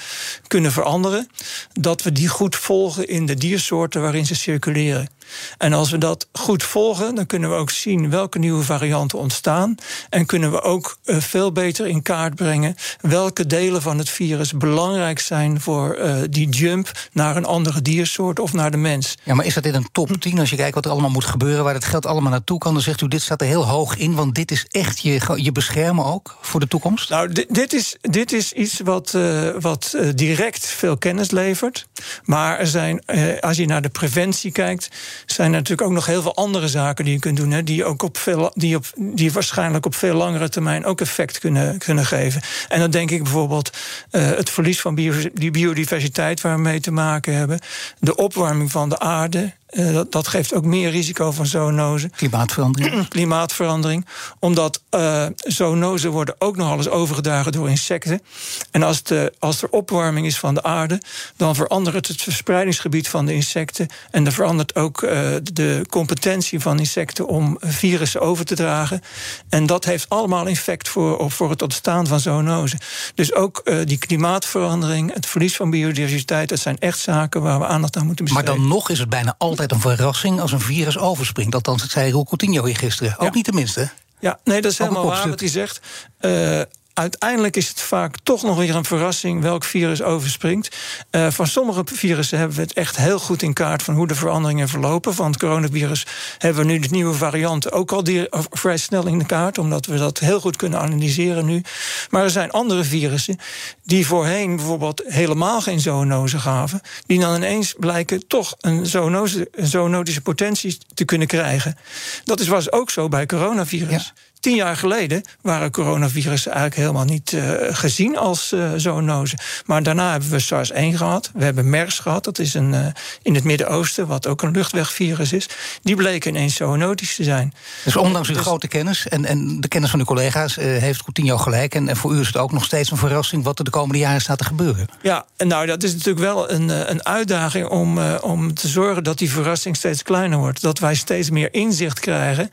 [0.46, 1.28] kunnen veranderen...
[1.72, 5.08] dat we die goed volgen in de diersoorten waarin ze circuleren.
[5.58, 9.74] En als we dat goed volgen, dan kunnen we ook zien welke nieuwe varianten ontstaan.
[10.10, 14.52] En kunnen we ook uh, veel beter in kaart brengen welke delen van het virus
[14.52, 19.14] belangrijk zijn voor uh, die jump naar een andere diersoort of naar de mens.
[19.22, 21.24] Ja, maar is dat in een top 10 als je kijkt wat er allemaal moet
[21.24, 22.72] gebeuren, waar het geld allemaal naartoe kan?
[22.72, 25.52] Dan zegt u, dit staat er heel hoog in, want dit is echt je, je
[25.52, 27.10] beschermen ook voor de toekomst?
[27.10, 31.86] Nou, dit, dit is, dit is iets wat, uh, wat direct veel kennis levert.
[32.24, 33.04] Maar er zijn,
[33.40, 34.88] als je naar de preventie kijkt,
[35.26, 37.50] zijn er natuurlijk ook nog heel veel andere zaken die je kunt doen.
[37.50, 41.38] Hè, die, ook op veel, die, op, die waarschijnlijk op veel langere termijn ook effect
[41.38, 42.42] kunnen, kunnen geven.
[42.68, 43.70] En dan denk ik bijvoorbeeld
[44.10, 44.94] uh, het verlies van
[45.34, 47.58] die biodiversiteit waar we mee te maken hebben.
[47.98, 49.52] De opwarming van de aarde.
[49.72, 52.08] Uh, dat, dat, geeft ook meer risico van zoonose.
[52.08, 53.08] Klimaatverandering.
[53.08, 54.06] Klimaatverandering.
[54.38, 58.22] Omdat uh, zoonosen worden ook nog alles overgedragen door insecten.
[58.70, 61.00] En als, de, als er opwarming is van de aarde,
[61.36, 63.88] dan verandert het verspreidingsgebied van de insecten.
[64.10, 65.10] En dan verandert ook uh,
[65.52, 69.00] de competentie van insecten om virussen over te dragen.
[69.48, 72.78] En dat heeft allemaal effect voor, voor het ontstaan van zoonosen.
[73.14, 77.96] Dus ook die klimaatverandering, het verlies van biodiversiteit, dat zijn echt zaken waar we aandacht
[77.96, 78.50] aan moeten besteden.
[78.50, 81.54] Maar dan nog is het bijna altijd een verrassing als een virus overspringt.
[81.54, 83.14] Althans, dat zei Roel Coutinho hier gisteren.
[83.18, 83.34] Ook ja.
[83.34, 83.90] niet tenminste.
[84.20, 85.80] Ja, nee, dat is helemaal waar wat hij zegt.
[86.20, 86.60] Uh,
[86.94, 90.76] uiteindelijk is het vaak toch nog weer een verrassing welk virus overspringt.
[91.10, 94.14] Uh, van sommige virussen hebben we het echt heel goed in kaart van hoe de
[94.14, 95.14] veranderingen verlopen.
[95.14, 96.06] Van het coronavirus
[96.38, 98.04] hebben we nu de nieuwe varianten ook al
[98.50, 101.62] vrij snel in de kaart, omdat we dat heel goed kunnen analyseren nu.
[102.10, 103.38] Maar er zijn andere virussen
[103.84, 110.20] die voorheen bijvoorbeeld helemaal geen zoonose gaven, die dan ineens blijken toch een, zoonose, zoonotische
[110.20, 111.76] potentie te kunnen krijgen.
[112.24, 114.12] Dat is, was ook zo bij coronavirus.
[114.42, 119.38] Tien jaar geleden waren coronavirussen eigenlijk helemaal niet uh, gezien als uh, zoonose.
[119.66, 121.30] Maar daarna hebben we SARS-1 gehad.
[121.34, 122.24] We hebben MERS gehad.
[122.24, 122.86] Dat is een, uh,
[123.22, 125.48] in het Midden-Oosten, wat ook een luchtwegvirus is.
[125.82, 127.54] Die bleken ineens zoonotisch te zijn.
[127.84, 128.42] Dus ondanks uw dus...
[128.42, 130.54] grote kennis en, en de kennis van uw collega's...
[130.56, 131.74] heeft Coutinho gelijk.
[131.74, 133.44] En, en, voor u is het ook nog steeds een verrassing...
[133.44, 134.86] wat er de komende jaren staat te gebeuren.
[135.02, 137.68] Ja, en nou, dat is natuurlijk wel een, een uitdaging...
[137.68, 140.62] Om, om te zorgen dat die verrassing steeds kleiner wordt.
[140.62, 142.50] Dat wij steeds meer inzicht krijgen...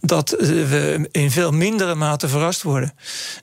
[0.00, 2.94] dat we in veel mindere mate verrast worden.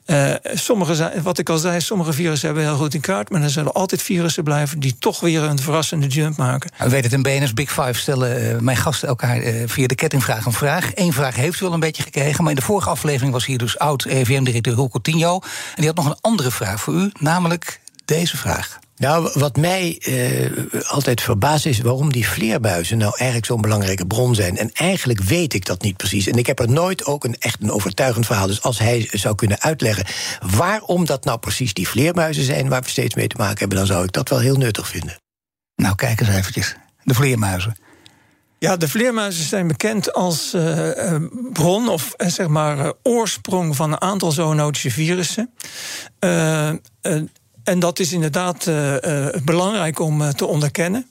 [0.06, 3.42] Uh, sommige zijn, wat ik al zei, sommige virussen hebben heel goed in kaart, maar
[3.42, 6.70] er zullen altijd virussen blijven die toch weer een verrassende jump maken.
[6.86, 9.94] U weet het, in BNS Big Five stellen uh, mijn gasten elkaar uh, via de
[9.94, 10.90] kettingvraag een vraag.
[10.94, 13.58] Eén vraag heeft u al een beetje gekregen, maar in de vorige aflevering was hier
[13.58, 15.34] dus oud EVM-directeur Hulko Coutinho.
[15.34, 18.78] En die had nog een andere vraag voor u, namelijk deze vraag.
[19.00, 24.34] Nou, wat mij eh, altijd verbaast is waarom die vleerbuizen nou eigenlijk zo'n belangrijke bron
[24.34, 24.56] zijn.
[24.56, 26.26] En eigenlijk weet ik dat niet precies.
[26.26, 28.46] En ik heb er nooit ook een echt een overtuigend verhaal.
[28.46, 30.06] Dus als hij zou kunnen uitleggen
[30.56, 33.86] waarom dat nou precies die vleermuizen zijn waar we steeds mee te maken hebben, dan
[33.86, 35.16] zou ik dat wel heel nuttig vinden.
[35.76, 36.76] Nou, kijk eens eventjes.
[37.02, 37.76] De vleermuizen.
[38.58, 41.16] Ja, de vleermuizen zijn bekend als uh,
[41.52, 45.54] bron of uh, zeg maar oorsprong van een aantal zoonotische virussen.
[47.70, 51.08] En dat is inderdaad uh, uh, belangrijk om uh, te onderkennen.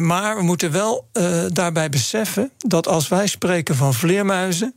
[0.00, 1.08] maar we moeten wel
[1.52, 4.74] daarbij beseffen dat als wij spreken van vleermuizen,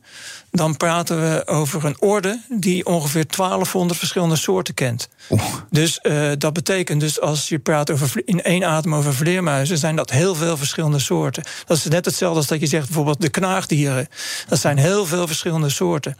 [0.52, 5.08] dan praten we over een orde die ongeveer 1200 verschillende soorten kent.
[5.70, 9.96] Dus uh, dat betekent dus als je praat over in één adem over vleermuizen, zijn
[9.96, 11.42] dat heel veel verschillende soorten.
[11.66, 14.08] Dat is net hetzelfde als dat je zegt bijvoorbeeld de knaagdieren.
[14.48, 16.16] Dat zijn heel veel verschillende soorten.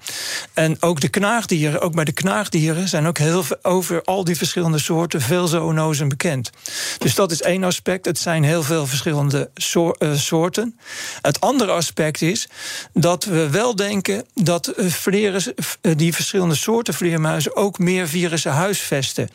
[0.55, 4.37] En ook de knaagdieren, ook bij de knaagdieren zijn ook heel veel, over al die
[4.37, 6.51] verschillende soorten veel zoonozen bekend.
[6.99, 8.05] Dus dat is één aspect.
[8.05, 10.79] Het zijn heel veel verschillende uh, soorten.
[11.23, 12.49] Het andere aspect is
[12.93, 18.53] dat we wel denken dat eh, vleeren, eh, die verschillende soorten vleermuizen ook meer virussen
[18.53, 19.31] huisvesten.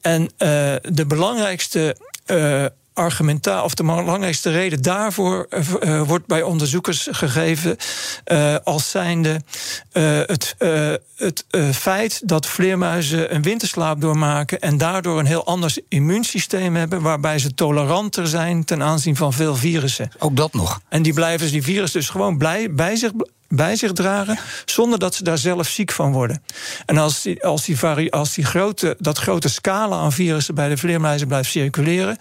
[0.00, 0.28] En uh,
[0.82, 5.48] de belangrijkste uh, argumenta of de belangrijkste reden daarvoor
[5.82, 7.76] uh, wordt bij onderzoekers gegeven
[8.26, 9.40] uh, als zijnde
[9.92, 10.54] uh, het,
[11.16, 17.38] het feit dat vleermuizen een winterslaap doormaken en daardoor een heel anders immuunsysteem hebben, waarbij
[17.38, 20.10] ze toleranter zijn ten aanzien van veel virussen.
[20.18, 20.80] Ook dat nog.
[20.88, 23.12] En die blijven die virus dus gewoon blij, bij zich
[23.56, 26.42] bij zich dragen, zonder dat ze daar zelf ziek van worden.
[26.86, 30.76] En als, die, als, die als die grote, dat grote scala aan virussen bij de
[30.76, 32.16] vleermuizen blijft circuleren,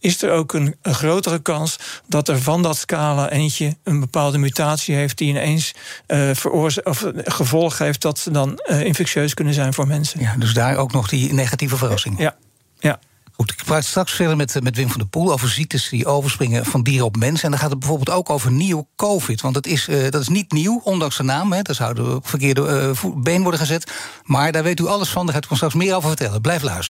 [0.00, 4.38] is er ook een, een grotere kans dat er van dat scala eentje een bepaalde
[4.38, 5.74] mutatie heeft die ineens
[6.08, 6.30] uh,
[6.82, 10.20] of gevolg heeft dat ze dan uh, infectieus kunnen zijn voor mensen.
[10.20, 12.18] Ja, dus daar ook nog die negatieve verrassing.
[12.18, 12.36] Ja,
[12.78, 12.98] ja.
[13.40, 16.64] Goed, ik praat straks verder met, met Wim van der Poel over ziektes die overspringen
[16.64, 17.44] van dieren op mensen.
[17.44, 19.40] En dan gaat het bijvoorbeeld ook over nieuw COVID.
[19.40, 21.50] Want dat is, uh, dat is niet nieuw, ondanks de naam.
[21.50, 23.92] Daar zouden we op verkeerde uh, been worden gezet.
[24.24, 25.26] Maar daar weet u alles van.
[25.26, 26.40] Daar gaat u straks meer over vertellen.
[26.40, 26.97] Blijf luisteren.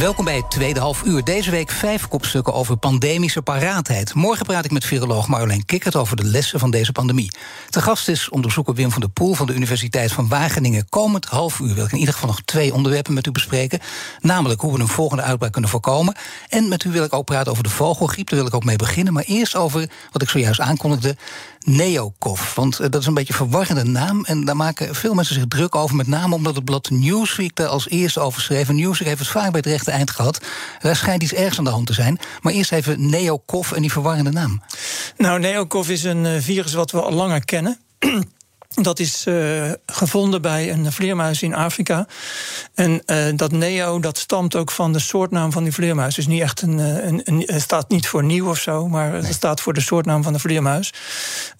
[0.00, 1.24] Welkom bij het tweede half uur.
[1.24, 4.14] Deze week vijf kopstukken over pandemische paraatheid.
[4.14, 7.30] Morgen praat ik met viroloog Marjolein Kikkert over de lessen van deze pandemie.
[7.70, 10.88] Te gast is onderzoeker Wim van der Poel van de Universiteit van Wageningen.
[10.88, 13.80] Komend half uur wil ik in ieder geval nog twee onderwerpen met u bespreken.
[14.20, 16.14] Namelijk hoe we een volgende uitbraak kunnen voorkomen.
[16.48, 18.28] En met u wil ik ook praten over de vogelgriep.
[18.28, 19.12] Daar wil ik ook mee beginnen.
[19.12, 21.16] Maar eerst over wat ik zojuist aankondigde:
[21.64, 22.54] Neokov.
[22.54, 24.24] Want eh, dat is een beetje een verwarrende naam.
[24.24, 25.96] En daar maken veel mensen zich druk over.
[25.96, 28.68] Met name omdat het blad Newsweek daar als eerste over schreef.
[28.68, 30.40] En Newsweek heeft het vaak bij het rechte eind gehad.
[30.80, 32.18] Daar schijnt iets ergs aan de hand te zijn.
[32.40, 34.62] Maar eerst even Neokov en die verwarrende naam.
[35.16, 37.78] Nou, Neokov is een eh, virus wat we al langer kennen.
[38.74, 42.06] Dat is uh, gevonden bij een vleermuis in Afrika.
[42.74, 46.14] En uh, dat neo, dat stamt ook van de soortnaam van die vleermuis.
[46.14, 49.34] Dus niet echt een, een, een het staat niet voor nieuw of zo, maar het
[49.34, 50.92] staat voor de soortnaam van de vleermuis.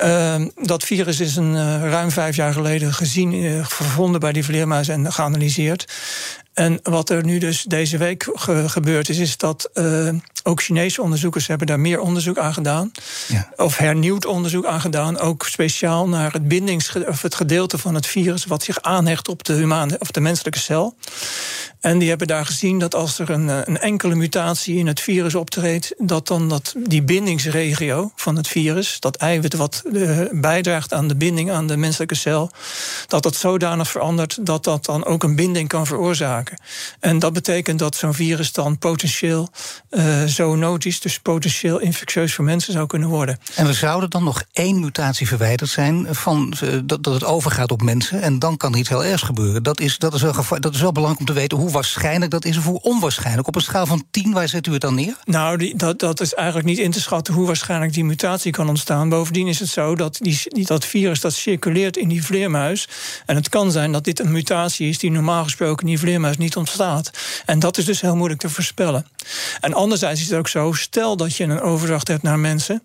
[0.04, 5.12] Uh, dat virus is een, ruim vijf jaar geleden gezien, gevonden bij die vleermuis en
[5.12, 5.92] geanalyseerd.
[6.54, 9.70] En wat er nu dus deze week ge gebeurd is, is dat
[10.42, 12.92] ook Chinese onderzoekers hebben daar meer onderzoek aan gedaan.
[13.28, 13.48] Ja.
[13.56, 15.18] Of hernieuwd onderzoek aan gedaan.
[15.18, 19.44] Ook speciaal naar het bindings of het gedeelte van het virus wat zich aanhecht op
[19.44, 20.94] de humane of de menselijke cel.
[21.80, 25.34] En die hebben daar gezien dat als er een, een enkele mutatie in het virus
[25.34, 31.08] optreedt, dat dan dat die bindingsregio van het virus, dat eiwit wat uh, bijdraagt aan
[31.08, 32.50] de binding aan de menselijke cel,
[33.06, 36.58] dat dat zodanig verandert dat dat dan ook een binding kan veroorzaken.
[37.00, 39.48] En dat betekent dat zo'n virus dan potentieel
[39.90, 43.38] uh, zoonotisch, dus potentieel infectieus voor mensen zou kunnen worden.
[43.54, 47.72] En er zouden dan nog één mutatie verwijderd zijn van uh, dat, dat het overgaat
[47.72, 49.62] op mensen en dan kan er iets heel ergs gebeuren.
[49.62, 52.44] Dat is, dat is, wel, dat is wel belangrijk om te weten hoe waarschijnlijk dat
[52.44, 53.48] is of hoe onwaarschijnlijk.
[53.48, 55.16] Op een schaal van 10, waar zet u het dan neer?
[55.24, 58.68] Nou, die, dat, dat is eigenlijk niet in te schatten hoe waarschijnlijk die mutatie kan
[58.68, 59.08] ontstaan.
[59.08, 62.88] Bovendien is het zo dat die, dat virus dat circuleert in die vleermuis.
[63.26, 66.36] En het kan zijn dat dit een mutatie is die normaal gesproken in die vleermuis
[66.36, 67.10] niet ontstaat.
[67.46, 69.06] En dat is dus heel moeilijk te voorspellen.
[69.60, 72.82] En anderzijds is het ook zo, stel dat je een overdracht hebt naar mensen,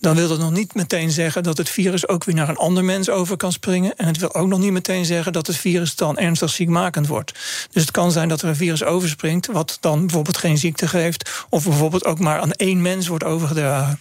[0.00, 2.84] dan wil dat nog niet meteen zeggen dat het virus ook weer naar een ander
[2.84, 3.96] mens over kan springen.
[3.96, 7.32] En het wil ook nog niet meteen zeggen dat het virus dan ernstig ziekmakend wordt.
[7.70, 11.44] Dus het kan zijn dat er een virus overspringt, wat dan bijvoorbeeld geen ziekte geeft,
[11.48, 14.00] of bijvoorbeeld ook maar aan één mens wordt overgedragen.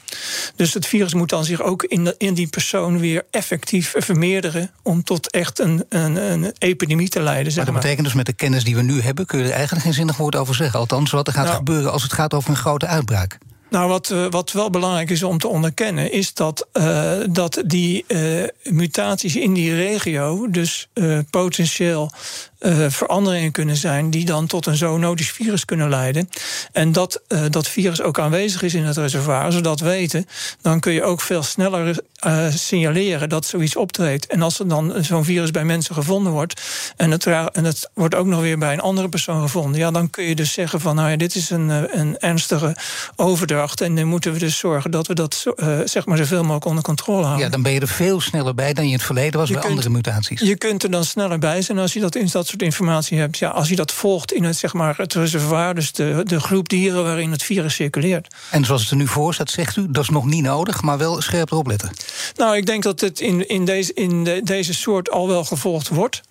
[0.56, 4.72] Dus het virus moet dan zich ook in, de, in die persoon weer effectief vermeerderen
[4.82, 7.52] om tot echt een, een, een epidemie te leiden.
[7.52, 9.52] Zeg maar dat betekent dus met de kennis die we nu hebben, kun je er
[9.52, 10.80] eigenlijk geen zinnig woord over zeggen.
[10.80, 13.38] Althans, wat er gaat nou, gebeuren als het gaat over een uitbraak.
[13.70, 18.06] Nou, wat, uh, wat wel belangrijk is om te onderkennen, is dat, uh, dat die
[18.08, 20.90] uh, mutaties in die regio dus
[21.30, 22.12] potentieel
[22.60, 26.30] uh, veranderingen kunnen zijn die dan tot een zoonotisch virus kunnen leiden.
[26.72, 30.28] En dat uh, dat virus ook aanwezig is in het reservoir, als we dat weten,
[30.62, 34.28] dan kun je ook veel sneller uh, signaleren dat zoiets optreedt.
[34.28, 36.62] En als er dan zo'n virus bij mensen gevonden wordt
[36.96, 40.10] en het, en het wordt ook nog weer bij een andere persoon gevonden, ja, dan
[40.10, 42.76] kun je dus zeggen van nou ja, dit is een, een ernstige
[43.16, 45.46] overdracht en dan moeten we dus zorgen dat we dat
[45.86, 47.46] zeg maar zoveel mogelijk onder controle houden.
[47.46, 49.54] Ja, dan ben je er veel sneller bij dan je in het verleden was je
[49.54, 50.40] bij kunt, andere mutaties.
[50.40, 53.38] Je kunt er dan sneller bij zijn als je dat in dat soort informatie hebt.
[53.38, 56.70] Ja, als je dat volgt in het, zeg maar, het reservoir, dus de, de groep
[56.70, 58.36] dieren waarin het virus circuleert.
[58.52, 60.98] En zoals het er nu voor staat, zegt u, dat is nog niet nodig, maar
[60.98, 61.92] wel scherp erop letten.
[62.36, 65.88] Nou, ik denk dat het in, in, deze, in de, deze soort al wel gevolgd
[65.88, 66.22] wordt.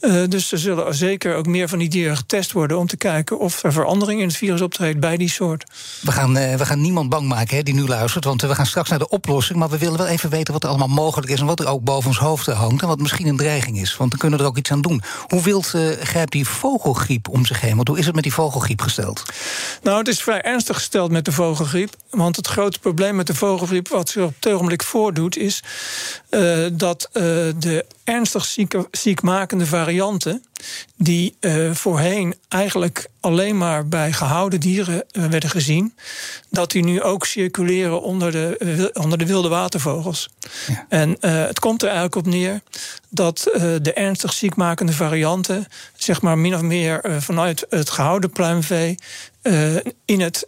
[0.00, 3.38] Uh, dus er zullen zeker ook meer van die dieren getest worden om te kijken
[3.38, 5.64] of er verandering in het virus optreedt bij die soort.
[6.02, 8.66] We gaan, uh, we gaan niemand bang maken hè, die nu luistert, want we gaan
[8.66, 9.58] straks naar de oplossing.
[9.58, 11.82] Maar we willen wel even weten wat er allemaal mogelijk is en wat er ook
[11.82, 13.96] boven ons hoofd hangt en wat misschien een dreiging is.
[13.96, 15.02] Want dan kunnen we er ook iets aan doen.
[15.26, 17.76] Hoe wild uh, grijpt die vogelgriep om zich heen?
[17.76, 19.22] Want hoe is het met die vogelgriep gesteld?
[19.82, 21.94] Nou, het is vrij ernstig gesteld met de vogelgriep.
[22.10, 25.62] Want het grote probleem met de vogelgriep, wat zich op het ogenblik voordoet, is
[26.72, 30.44] dat de ernstig zieke, ziekmakende varianten,
[30.96, 35.94] die uh, voorheen eigenlijk alleen maar bij gehouden dieren uh, werden gezien,
[36.50, 38.56] dat die nu ook circuleren onder de,
[38.94, 40.30] uh, onder de wilde watervogels.
[40.66, 40.86] Ja.
[40.88, 42.60] En het komt er eigenlijk op neer
[43.08, 43.50] dat
[43.82, 45.66] de ernstig ziekmakende varianten,
[45.96, 48.98] zeg maar min of meer vanuit het gehouden pluimvee,
[50.04, 50.46] in het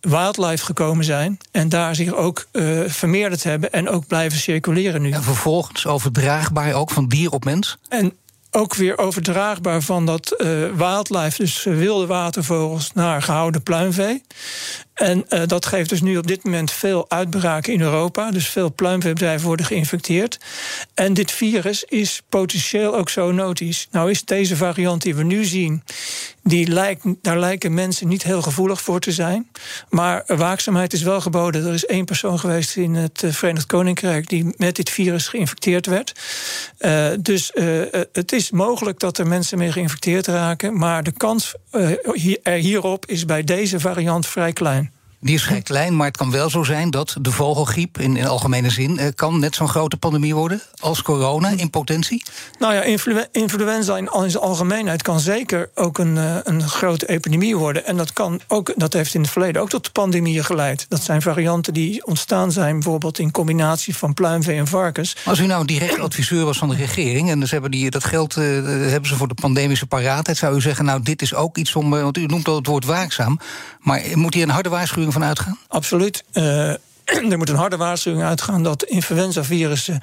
[0.00, 5.10] wildlife gekomen zijn en daar zich ook uh, vermeerderd hebben en ook blijven circuleren nu.
[5.10, 7.78] En vervolgens overdraagbaar ook van dier op mens?
[7.88, 8.12] En
[8.50, 14.22] ook weer overdraagbaar van dat uh, wildlife, dus wilde watervogels, naar gehouden pluimvee.
[15.00, 18.30] En uh, dat geeft dus nu op dit moment veel uitbraken in Europa.
[18.30, 20.38] Dus veel pluimveebedrijven worden geïnfecteerd.
[20.94, 23.88] En dit virus is potentieel ook zoonotisch.
[23.90, 25.82] Nou is deze variant die we nu zien,
[26.42, 29.50] die lijkt, daar lijken mensen niet heel gevoelig voor te zijn.
[29.88, 31.66] Maar waakzaamheid is wel geboden.
[31.66, 35.86] Er is één persoon geweest in het eh, Verenigd Koninkrijk die met dit virus geïnfecteerd
[35.86, 36.12] werd.
[36.78, 37.52] Uh, dus
[38.12, 40.78] het is mogelijk dat er mensen mee geïnfecteerd raken.
[40.78, 41.54] Maar de kans
[42.12, 44.89] hier, hierop is bij deze variant vrij klein.
[45.22, 48.26] Die is vrij klein, maar het kan wel zo zijn dat de vogelgriep in, in
[48.26, 52.22] algemene zin eh, kan net zo'n grote pandemie worden als corona in potentie.
[52.58, 52.82] Nou ja,
[53.32, 57.86] influenza in, in zijn algemeenheid kan zeker ook een, uh, een grote epidemie worden.
[57.86, 60.86] En dat, kan ook, dat heeft in het verleden ook tot pandemieën geleid.
[60.88, 65.16] Dat zijn varianten die ontstaan zijn, bijvoorbeeld in combinatie van pluimvee en varkens.
[65.24, 68.36] Als u nou direct adviseur was van de regering en dus hebben die, dat geld
[68.36, 71.74] uh, hebben ze voor de pandemische paraatheid, zou u zeggen, nou, dit is ook iets
[71.74, 71.90] om.
[71.90, 73.38] Want u noemt al het woord waakzaam.
[73.80, 75.58] Maar moet hier een harde waarschuwing van uitgaan?
[75.68, 76.24] Absoluut.
[76.32, 76.68] Uh,
[77.30, 80.00] er moet een harde waarschuwing uitgaan dat influenzavirussen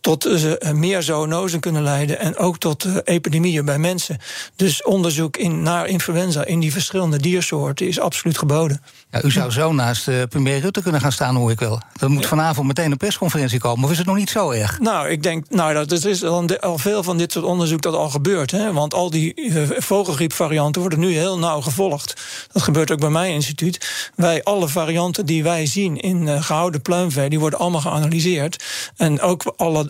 [0.00, 4.18] tot uh, meer zoonosen kunnen leiden en ook tot uh, epidemieën bij mensen.
[4.56, 8.82] Dus onderzoek in, naar influenza in die verschillende diersoorten is absoluut geboden.
[9.10, 11.80] Ja, u zou zo naast uh, premier Rutte kunnen gaan staan, hoor ik wel.
[12.00, 14.78] Er moet vanavond meteen een persconferentie komen, of is het nog niet zo erg?
[14.78, 17.94] Nou, ik denk, nou, dat er is al, al veel van dit soort onderzoek dat
[17.94, 18.50] al gebeurt.
[18.50, 22.22] Hè, want al die vogelgriepvarianten worden nu heel nauw gevolgd.
[22.52, 24.10] Dat gebeurt ook bij mijn instituut.
[24.14, 28.64] Wij, alle varianten die wij zien in gehouden pluimvee, die worden allemaal geanalyseerd.
[28.96, 29.89] En ook alle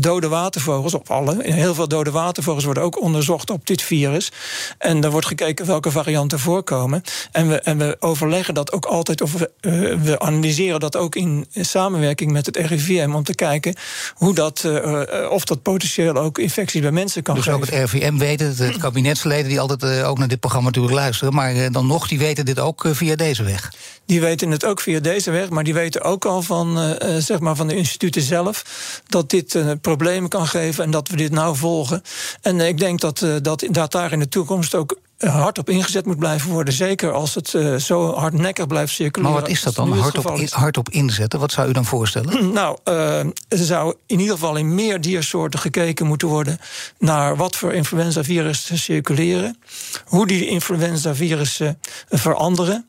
[0.00, 4.32] dode watervogels, op alle, heel veel dode watervogels worden ook onderzocht op dit virus.
[4.78, 7.02] En er wordt gekeken welke varianten voorkomen.
[7.32, 11.14] En we, en we overleggen dat ook altijd, of we, uh, we analyseren dat ook
[11.14, 13.74] in samenwerking met het RIVM om te kijken
[14.14, 17.60] hoe dat, uh, of dat potentieel ook infecties bij mensen kan dus geven.
[17.60, 20.94] Dus ook het RIVM weten, het, het kabinetsleden die altijd ook naar dit programma natuurlijk
[20.94, 23.72] luisteren, maar dan nog, die weten dit ook via deze weg.
[24.06, 27.56] Die weten het ook via deze weg, maar die weten ook al van, zeg maar
[27.56, 28.64] van de instituten zelf
[29.06, 32.02] dat dit problemen kan geven en dat we dit nou volgen.
[32.40, 34.96] En ik denk dat, uh, dat, dat daar in de toekomst ook
[35.30, 36.74] hard op ingezet moet blijven worden.
[36.74, 39.32] Zeker als het uh, zo hardnekkig blijft circuleren.
[39.32, 41.40] Maar wat is dat dan, hard op, in, hard op inzetten?
[41.40, 42.50] Wat zou u dan voorstellen?
[42.62, 46.58] Nou, uh, er zou in ieder geval in meer diersoorten gekeken moeten worden...
[46.98, 49.58] naar wat voor influenzavirussen circuleren.
[50.04, 51.78] Hoe die influenzavirussen
[52.10, 52.86] veranderen.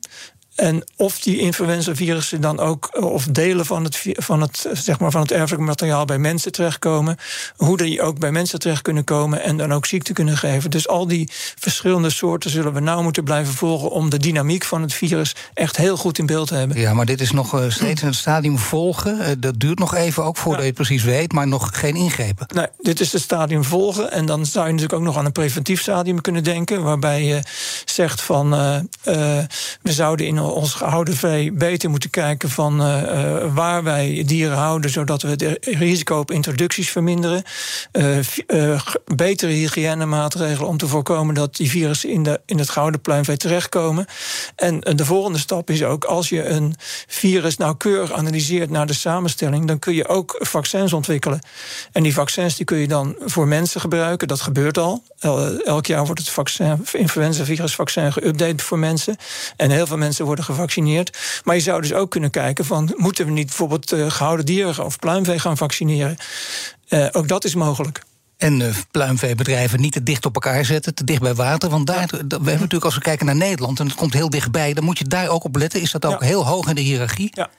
[0.54, 5.10] En of die influenzavirussen dan ook, eh, of delen van het, van het, zeg maar
[5.10, 7.16] van het erfelijk materiaal bij mensen terechtkomen.
[7.56, 10.70] Hoe die ook bij mensen terecht kunnen komen en dan ook ziekte kunnen geven.
[10.70, 14.82] Dus al die verschillende soorten zullen we nou moeten blijven volgen om de dynamiek van
[14.82, 16.80] het virus echt heel goed in beeld te hebben.
[16.80, 19.40] Ja, maar dit is nog eh, steeds in het stadium volgen.
[19.40, 20.66] Dat duurt nog even ook voordat ja.
[20.66, 22.46] je het precies weet, maar nog geen ingrepen.
[22.54, 24.12] Nee, dit is het stadium volgen.
[24.12, 26.82] En dan zou je natuurlijk ook nog aan een preventief stadium kunnen denken.
[26.82, 27.42] Waarbij je
[27.84, 28.78] zegt van uh,
[29.82, 34.90] we zouden in ons gehouden vee beter moeten kijken van uh, waar wij dieren houden,
[34.90, 37.42] zodat we het risico op introducties verminderen.
[37.92, 38.80] Uh,
[39.14, 44.06] betere hygiënemaatregelen om te voorkomen dat die virussen in, de, in het gouden pluimvee terechtkomen.
[44.56, 46.74] En de volgende stap is ook, als je een
[47.06, 51.38] virus nauwkeurig analyseert naar de samenstelling, dan kun je ook vaccins ontwikkelen.
[51.92, 54.28] En die vaccins die kun je dan voor mensen gebruiken.
[54.28, 55.02] Dat gebeurt al.
[55.64, 59.16] Elk jaar wordt het vaccin, influenzavirusvaccin geüpdate voor mensen.
[59.56, 61.18] En heel veel mensen worden gevaccineerd.
[61.44, 62.92] Maar je zou dus ook kunnen kijken van...
[62.96, 66.16] moeten we niet bijvoorbeeld uh, gehouden dieren of pluimvee gaan vaccineren?
[66.88, 68.02] Uh, ook dat is mogelijk.
[68.36, 71.70] En uh, pluimveebedrijven niet te dicht op elkaar zetten, te dicht bij water.
[71.70, 72.06] Want daar, ja.
[72.06, 73.80] we hebben natuurlijk, als we kijken naar Nederland...
[73.80, 75.80] en het komt heel dichtbij, dan moet je daar ook op letten.
[75.80, 76.26] Is dat ook ja.
[76.26, 77.30] heel hoog in de hiërarchie?
[77.32, 77.50] Ja.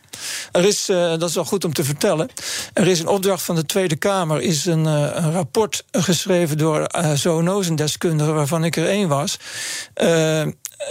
[0.52, 2.30] Er is, uh, dat is wel goed om te vertellen.
[2.74, 6.90] Er is een opdracht van de Tweede Kamer, is een, uh, een rapport geschreven door
[6.98, 9.38] uh, zoonozendeskundigen, waarvan ik er één was.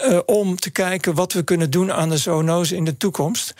[0.08, 3.54] Uh, om te kijken wat we kunnen doen aan de zoonose in de toekomst.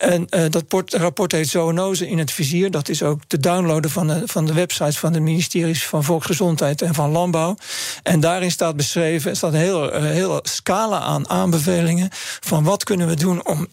[0.00, 2.70] En uh, dat port, rapport heet Zoonose in het vizier.
[2.70, 6.82] Dat is ook te downloaden van de, van de websites van de ministeries van Volksgezondheid
[6.82, 7.56] en van Landbouw.
[8.02, 12.08] En daarin staat beschreven, staat een hele, hele scala aan aanbevelingen
[12.40, 13.66] van wat kunnen we doen om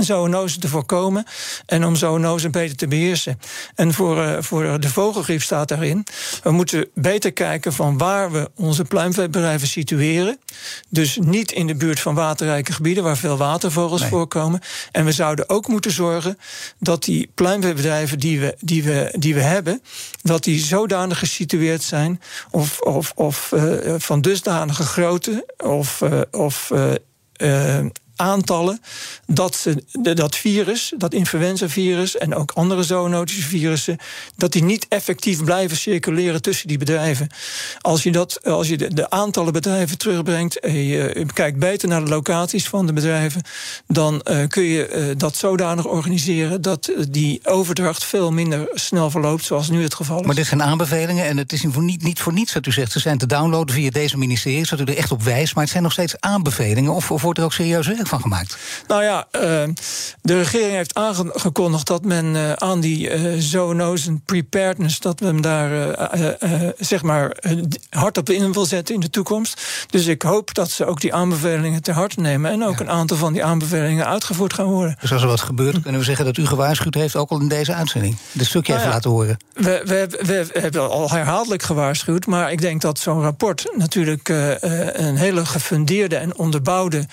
[0.00, 1.24] zoonose te voorkomen
[1.66, 3.38] en om zoonose beter te beheersen.
[3.74, 6.06] En voor, uh, voor de vogelgriep staat daarin...
[6.42, 10.38] we moeten beter kijken van waar we onze pluimveebedrijven situeren.
[10.88, 13.04] Dus niet in de buurt van waterrijke gebieden...
[13.04, 14.10] waar veel watervogels nee.
[14.10, 14.60] voorkomen.
[14.92, 16.38] En we zouden ook moeten zorgen
[16.78, 19.82] dat die pluimveebedrijven die we, die we, die we hebben...
[20.22, 25.46] dat die zodanig gesitueerd zijn of, of, of uh, van dusdanige grootte...
[25.56, 26.70] of, uh, of
[28.22, 28.80] aantallen
[29.26, 33.98] dat ze, dat virus, dat influenzavirus en ook andere zoonotische virussen,
[34.36, 37.28] dat die niet effectief blijven circuleren tussen die bedrijven.
[37.80, 42.04] Als je, dat, als je de, de aantallen bedrijven terugbrengt en je kijkt beter naar
[42.04, 43.42] de locaties van de bedrijven,
[43.86, 49.70] dan uh, kun je dat zodanig organiseren dat die overdracht veel minder snel verloopt, zoals
[49.70, 50.26] nu het geval is.
[50.26, 52.92] Maar dit zijn aanbevelingen en het is niet, niet voor niets dat u zegt.
[52.92, 55.54] Ze zijn te downloaden via deze ministeries, dat u er echt op wijst.
[55.54, 56.92] Maar het zijn nog steeds aanbevelingen.
[56.92, 58.56] Of, of wordt er ook serieus werk van gemaakt?
[58.86, 59.26] Nou ja,
[60.22, 65.96] de regering heeft aangekondigd dat men aan die zoonozen preparedness, dat men daar
[66.78, 67.36] zeg maar
[67.90, 69.60] hard op in wil zetten in de toekomst.
[69.90, 72.80] Dus ik hoop dat ze ook die aanbevelingen ter harte nemen en ook ja.
[72.80, 74.96] een aantal van die aanbevelingen uitgevoerd gaan worden.
[75.00, 77.48] Dus als er wat gebeurt, kunnen we zeggen dat u gewaarschuwd heeft, ook al in
[77.48, 78.16] deze uitzending.
[78.32, 79.36] Dit stukje nou ja, even laten horen.
[79.52, 84.28] We, we, we, we, hebben al herhaaldelijk gewaarschuwd, maar ik denk dat zo'n rapport natuurlijk
[84.28, 84.50] uh,
[84.92, 87.06] een hele gefundeerde en onderbouwde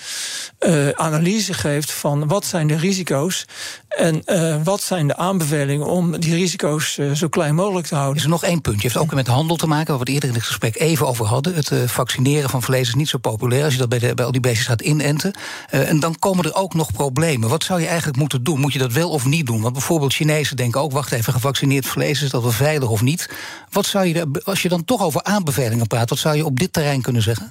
[0.60, 3.44] uh, analyse geeft van wat zijn de risico's
[3.88, 8.16] en uh, wat zijn de aanbevelingen om die risico's zo klein mogelijk te houden.
[8.16, 8.82] Is er nog één puntje?
[8.82, 11.26] heeft ook met handel te maken, waar we het eerder in het gesprek even over
[11.26, 11.54] hadden.
[11.54, 14.32] Het vaccineren van vlees is niet zo populair als je dat bij, de, bij al
[14.32, 15.34] die beestjes gaat inenten.
[15.70, 17.48] en dan komen er ook nog problemen.
[17.48, 18.60] Wat zou je eigenlijk moeten doen?
[18.60, 19.60] Moet je dat wel of niet doen?
[19.60, 23.30] Want bijvoorbeeld Chinezen denken ook, wacht even, gevaccineerd vlees, is dat wel veilig of niet?
[23.70, 26.72] Wat zou je, als je dan toch over aanbevelingen praat, wat zou je op dit
[26.72, 27.50] terrein kunnen zeggen?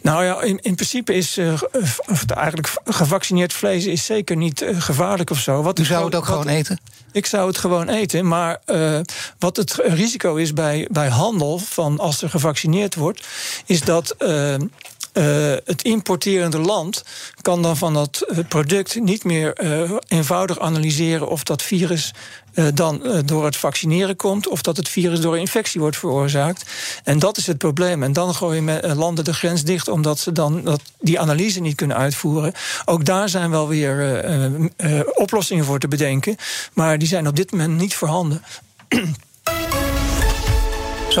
[0.00, 1.62] Nou ja, in, in principe is uh,
[2.26, 5.62] eigenlijk gevaccineerd vlees is zeker niet uh, gevaarlijk of zo.
[5.62, 6.80] Wat U zou het ook gewoon eten?
[7.12, 8.26] Ik zou het gewoon eten.
[8.28, 9.00] Maar uh,
[9.38, 13.26] wat het risico is bij, bij handel, van als er gevaccineerd wordt,
[13.66, 14.14] is dat
[15.12, 15.24] uh,
[15.64, 17.04] het importerende land
[17.40, 22.12] kan dan van dat product niet meer uh, eenvoudig analyseren of dat virus
[22.74, 26.70] dan door het vaccineren komt of dat het virus door infectie wordt veroorzaakt.
[27.04, 28.02] En dat is het probleem.
[28.02, 31.96] En dan gooien landen de grens dicht omdat ze dan dat, die analyse niet kunnen
[31.96, 32.52] uitvoeren.
[32.84, 34.24] Ook daar zijn wel weer
[35.14, 36.36] oplossingen voor te bedenken,
[36.72, 38.42] maar die zijn op dit moment niet voorhanden.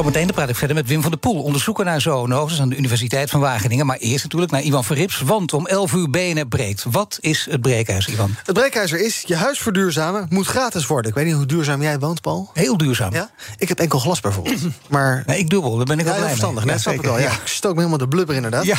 [0.00, 3.30] Zometeen praat ik verder met Wim van der Poel, onderzoeker naar zoonoses aan de Universiteit
[3.30, 3.86] van Wageningen.
[3.86, 6.84] Maar eerst natuurlijk naar Ivan Verrips, want om 11 uur BNR breekt.
[6.90, 8.34] Wat is het breekijzer, Ivan?
[8.44, 11.10] Het breekijzer is, je huis verduurzamen moet gratis worden.
[11.10, 12.50] Ik weet niet hoe duurzaam jij woont, Paul.
[12.54, 13.12] Heel duurzaam.
[13.12, 13.30] Ja?
[13.58, 14.60] Ik heb enkel glas bijvoorbeeld.
[14.88, 15.22] Maar...
[15.26, 16.72] Nee, ik dubbel, daar ben ik ja, wel blij verstandig, mee.
[16.72, 17.18] net snap ik wel.
[17.18, 17.30] Ja.
[17.30, 18.64] Ik stook me helemaal de blubber inderdaad.
[18.64, 18.76] Ja.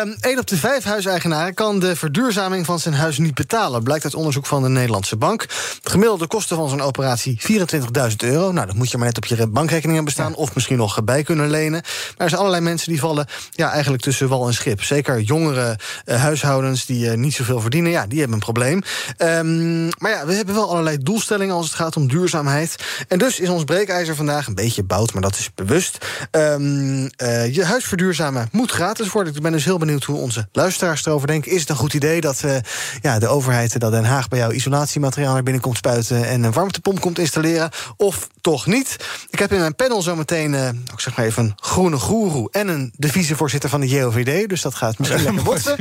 [0.00, 3.82] Um, 1 op de 5 huiseigenaren kan de verduurzaming van zijn huis niet betalen.
[3.82, 5.46] Blijkt uit onderzoek van de Nederlandse Bank.
[5.82, 8.52] De gemiddelde kosten van zo'n operatie 24.000 euro.
[8.52, 10.34] Nou, dat moet je maar net op je bankrekening hebben bestaan.
[10.34, 11.80] Of misschien nog bij kunnen lenen.
[11.80, 14.82] Maar er zijn allerlei mensen die vallen ja, eigenlijk tussen wal en schip.
[14.82, 18.82] Zeker jongere uh, huishoudens die uh, niet zoveel verdienen, ja, die hebben een probleem.
[19.18, 22.74] Um, maar ja, we hebben wel allerlei doelstellingen als het gaat om duurzaamheid.
[23.08, 26.06] En dus is ons breekijzer vandaag een beetje bout, maar dat is bewust.
[26.30, 29.34] Um, uh, je huis verduurzamen moet gratis worden.
[29.34, 31.52] Ik ben dus heel benieuwd hoe onze luisteraars erover denken.
[31.52, 32.42] Is het een goed idee dat
[33.00, 36.52] ja, de overheid dat Den Haag bij jou isolatiemateriaal naar binnen komt spuiten en een
[36.52, 37.70] warmtepomp komt installeren?
[37.96, 38.96] Of toch niet?
[39.30, 42.92] Ik heb in mijn panel zometeen, ik zeg maar even een groene goeroe en een
[42.96, 44.48] de vicevoorzitter van de JOVD.
[44.48, 45.76] Dus dat gaat misschien lekker botsen.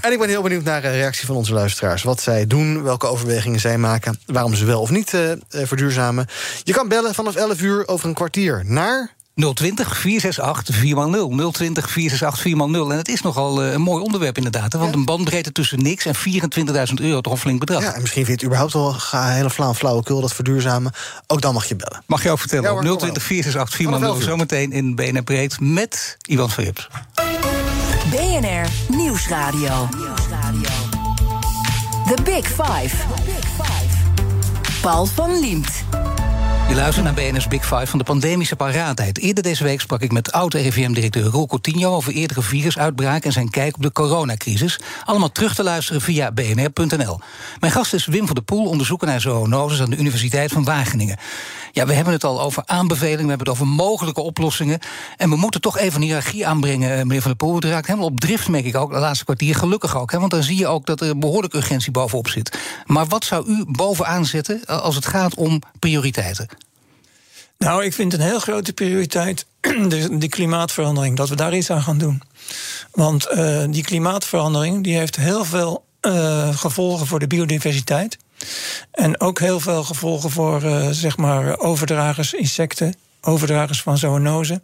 [0.00, 2.02] En ik ben heel benieuwd naar de reactie van onze luisteraars.
[2.02, 6.26] Wat zij doen, welke overwegingen zij maken, waarom ze wel of niet uh, verduurzamen.
[6.62, 11.52] Je kan bellen vanaf 11 uur over een kwartier naar 020 468 4x0.
[11.52, 12.90] 020 468 4x0.
[12.90, 14.72] En het is nogal uh, een mooi onderwerp inderdaad.
[14.72, 14.98] Want ja.
[14.98, 17.82] een bandbreedte tussen niks en 24.000 euro, toch een flink bedrag.
[17.82, 20.92] Ja, en misschien vind je het überhaupt wel een hele flauw, flauwekul, dat verduurzamen.
[21.26, 22.02] Ook dan mag je bellen.
[22.06, 22.74] Mag je ook vertellen.
[22.74, 24.24] Ja, 020 468 4x0.
[24.24, 26.88] Zometeen in BNR Breed met Ivan Verrips.
[28.10, 29.88] BNR Nieuwsradio.
[29.96, 30.70] Nieuwsradio.
[32.06, 32.96] The Big Five.
[34.80, 35.84] Paul van Liemt.
[36.68, 39.18] Je luistert naar BNS Big Five van de pandemische paraatheid.
[39.18, 41.94] Eerder deze week sprak ik met oud-RIVM-directeur Roel Coutinho...
[41.94, 44.80] over eerdere virusuitbraak en zijn kijk op de coronacrisis.
[45.04, 47.20] Allemaal terug te luisteren via bnr.nl.
[47.60, 49.80] Mijn gast is Wim van der Poel, onderzoeker naar zoonoses...
[49.80, 51.18] aan de Universiteit van Wageningen.
[51.78, 54.78] Ja, we hebben het al over aanbevelingen, we hebben het over mogelijke oplossingen.
[55.16, 57.54] En we moeten toch even een hiërarchie aanbrengen, eh, meneer Van der Poel.
[57.54, 59.54] Het raakt helemaal op drift, merk ik ook, de laatste kwartier.
[59.54, 62.58] Gelukkig ook, hè, want dan zie je ook dat er behoorlijk urgentie bovenop zit.
[62.86, 66.46] Maar wat zou u bovenaan zetten als het gaat om prioriteiten?
[67.58, 69.46] Nou, ik vind een heel grote prioriteit
[70.18, 72.22] de, klimaatverandering, dat we daar iets aan gaan doen.
[72.90, 75.84] Want uh, die klimaatverandering die heeft heel veel
[76.54, 78.18] gevolgen voor de biodiversiteit.
[78.90, 84.62] En ook heel veel gevolgen voor uh, zeg maar overdragers, insecten, overdragers van zoonozen.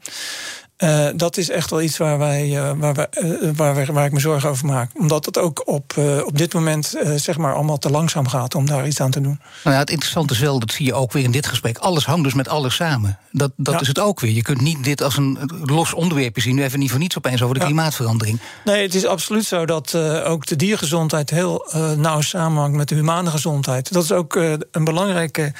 [0.84, 4.06] Uh, dat is echt wel iets waar, wij, uh, waar, wij, uh, waar, wij, waar
[4.06, 4.90] ik me zorgen over maak.
[4.98, 8.86] Omdat het ook op, op dit moment zeg maar allemaal te langzaam gaat om daar
[8.86, 9.40] iets aan te doen.
[9.64, 11.78] Nou ja, het interessante is wel, dat zie je ook weer in dit gesprek.
[11.78, 13.18] Alles hangt dus met alles samen.
[13.32, 13.80] Dat, dat ja.
[13.80, 14.32] is het ook weer.
[14.32, 16.54] Je kunt niet dit als een los onderwerpje zien.
[16.54, 17.66] Nu even niet voor niets opeens over de ja.
[17.66, 18.40] klimaatverandering.
[18.64, 23.30] Nee, het is absoluut zo dat ook de diergezondheid heel nauw samenhangt met de humane
[23.30, 23.92] gezondheid.
[23.92, 24.34] Dat is ook
[24.70, 25.52] een belangrijke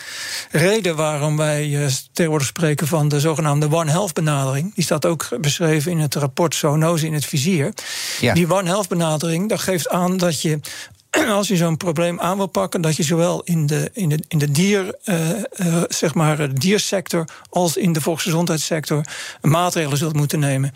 [0.51, 4.75] reden waarom wij tegenwoordig spreken van de zogenaamde One Health benadering.
[4.75, 7.73] Die staat ook beschreven in het rapport Zoonose in het vizier.
[8.21, 8.35] Ja.
[8.35, 10.61] Die One Health benadering, dat geeft aan dat je
[11.29, 14.39] als je zo'n probleem aan wil pakken, dat je zowel in de, in de, in
[14.39, 19.05] de dier, uh, uh, zeg maar, de diersector als in de volksgezondheidssector
[19.43, 20.73] maatregelen zult moeten nemen.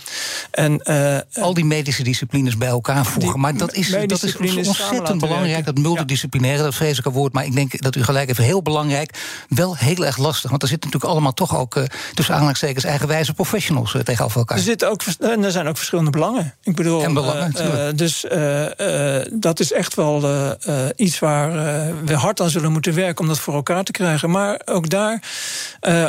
[0.50, 3.40] En, uh, Al die medische disciplines bij elkaar voegen.
[3.40, 5.64] Maar dat is, dat is ontzettend belangrijk.
[5.64, 7.32] Dat multidisciplinaire, dat vreselijke woord.
[7.32, 9.14] Maar ik denk dat u gelijk even heel belangrijk.
[9.48, 10.50] Wel heel erg lastig.
[10.50, 11.82] Want er zitten natuurlijk allemaal toch ook
[12.14, 14.56] tussen aanhalingstekens eigenwijze professionals tegenover elkaar.
[14.56, 16.54] Er, zitten ook, en er zijn ook verschillende belangen.
[16.62, 18.24] Ik bedoel, en belangen, dus
[19.32, 20.20] dat is echt wel
[20.68, 23.92] uh, iets waar uh, we hard aan zullen moeten werken om dat voor elkaar te
[23.92, 24.30] krijgen.
[24.30, 25.22] Maar ook daar,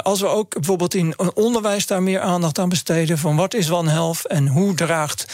[0.03, 3.89] als we ook bijvoorbeeld in onderwijs daar meer aandacht aan besteden van wat is One
[3.89, 5.25] Health en hoe draagt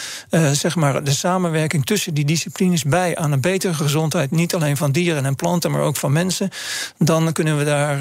[0.51, 4.91] zeg maar de samenwerking tussen die disciplines bij aan een betere gezondheid, niet alleen van
[4.91, 6.49] dieren en planten, maar ook van mensen,
[6.97, 7.97] dan kunnen we daar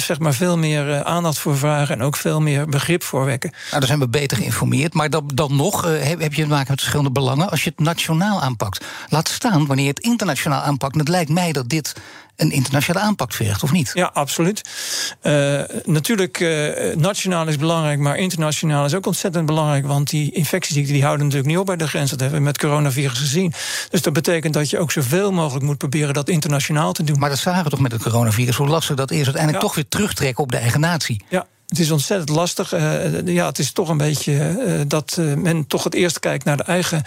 [0.00, 3.50] zeg maar veel meer aandacht voor vragen en ook veel meer begrip voor wekken.
[3.50, 6.66] Nou, dan zijn we beter geïnformeerd, maar dan, dan nog heb, heb je te maken
[6.68, 8.84] met verschillende belangen als je het nationaal aanpakt.
[9.08, 10.92] Laat staan wanneer je het internationaal aanpakt.
[10.92, 11.94] En het lijkt mij dat dit
[12.36, 13.90] een internationale aanpak vergt, of niet?
[13.94, 14.62] Ja, absoluut.
[15.22, 19.86] Uh, natuurlijk, uh, nationaal is belangrijk, maar internationaal is ook ontzettend belangrijk.
[19.86, 22.10] Want die infectieziekten die houden natuurlijk niet op bij de grens.
[22.10, 23.52] Dat hebben we met coronavirus gezien.
[23.90, 27.18] Dus dat betekent dat je ook zoveel mogelijk moet proberen dat internationaal te doen.
[27.18, 29.68] Maar dat zagen we toch met het coronavirus, hoe lastig dat is uiteindelijk ja.
[29.68, 31.24] toch weer terugtrekken op de eigen natie.
[31.28, 31.46] Ja.
[31.68, 32.74] Het is ontzettend lastig.
[32.74, 36.44] Uh, ja, het is toch een beetje uh, dat uh, men toch het eerst kijkt
[36.44, 37.02] naar de eigen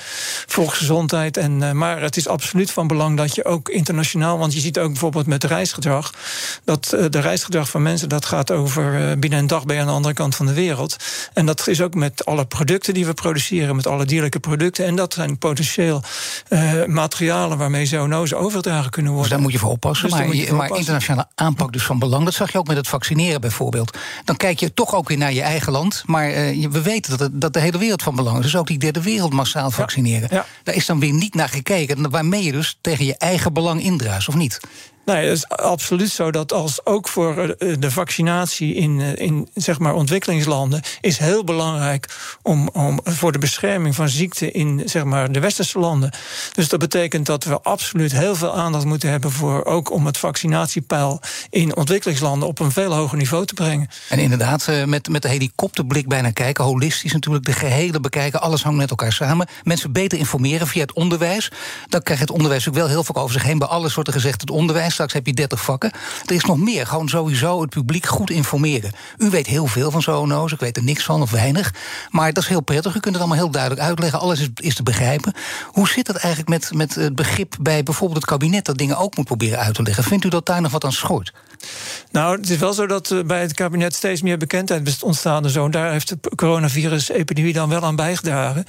[0.47, 1.37] volksgezondheid.
[1.37, 4.87] En, maar het is absoluut van belang dat je ook internationaal, want je ziet ook
[4.87, 6.13] bijvoorbeeld met reisgedrag,
[6.63, 9.93] dat de reisgedrag van mensen dat gaat over binnen een dag ben je aan de
[9.93, 10.95] andere kant van de wereld.
[11.33, 14.85] En dat is ook met alle producten die we produceren, met alle dierlijke producten.
[14.85, 16.03] En dat zijn potentieel
[16.87, 19.29] materialen waarmee zoonose overgedragen kunnen worden.
[19.29, 20.09] Dus daar moet je voor oppassen.
[20.09, 22.25] Dus maar, je maar internationale aanpak dus van belang.
[22.25, 23.97] Dat zag je ook met het vaccineren bijvoorbeeld.
[24.23, 26.03] Dan kijk kijk je toch ook weer naar je eigen land.
[26.05, 28.43] Maar uh, we weten dat, het, dat de hele wereld van belang is.
[28.43, 30.29] Dus ook die derde wereld massaal vaccineren.
[30.31, 30.45] Ja.
[30.63, 32.09] Daar is dan weer niet naar gekeken.
[32.09, 34.59] Waarmee je dus tegen je eigen belang indruist, of niet?
[35.11, 39.49] Nee, het is absoluut zo dat als ook voor eh, de vaccinatie in, eh, in
[39.53, 45.03] zeg maar ontwikkelingslanden is heel belangrijk om, om voor de bescherming van ziekten in zeg
[45.03, 46.11] maar de westerse landen.
[46.53, 50.17] Dus dat betekent dat we absoluut heel veel aandacht moeten hebben voor ook om het
[50.17, 53.89] vaccinatiepeil in ontwikkelingslanden op een veel hoger niveau te brengen.
[54.09, 58.63] En inderdaad, eh, met, met de helikopterblik bijna kijken, holistisch natuurlijk, de gehele bekijken, alles
[58.63, 59.47] hangt met elkaar samen.
[59.63, 61.51] Mensen beter informeren via het onderwijs.
[61.87, 63.59] Dan krijgt het onderwijs ook wel heel veel over zich heen.
[63.59, 65.91] Bij alles wordt er gezegd: het onderwijs heb je 30 vakken.
[66.25, 66.87] Er is nog meer.
[66.87, 68.91] Gewoon sowieso het publiek goed informeren.
[69.17, 71.73] U weet heel veel van zoonozen, ik weet er niks van of weinig.
[72.09, 72.95] Maar dat is heel prettig.
[72.95, 74.19] U kunt het allemaal heel duidelijk uitleggen.
[74.19, 75.33] Alles is, te begrijpen.
[75.65, 79.15] Hoe zit het eigenlijk met, met het begrip bij bijvoorbeeld het kabinet dat dingen ook
[79.17, 80.03] moet proberen uit te leggen?
[80.03, 81.33] Vindt u dat daar nog wat aan schort?
[82.11, 85.43] Nou, het is wel zo dat uh, bij het kabinet steeds meer bekendheid is ontstaan.
[85.43, 85.69] En zo.
[85.69, 88.65] Daar heeft de coronavirus-epidemie dan wel aan bijgedragen.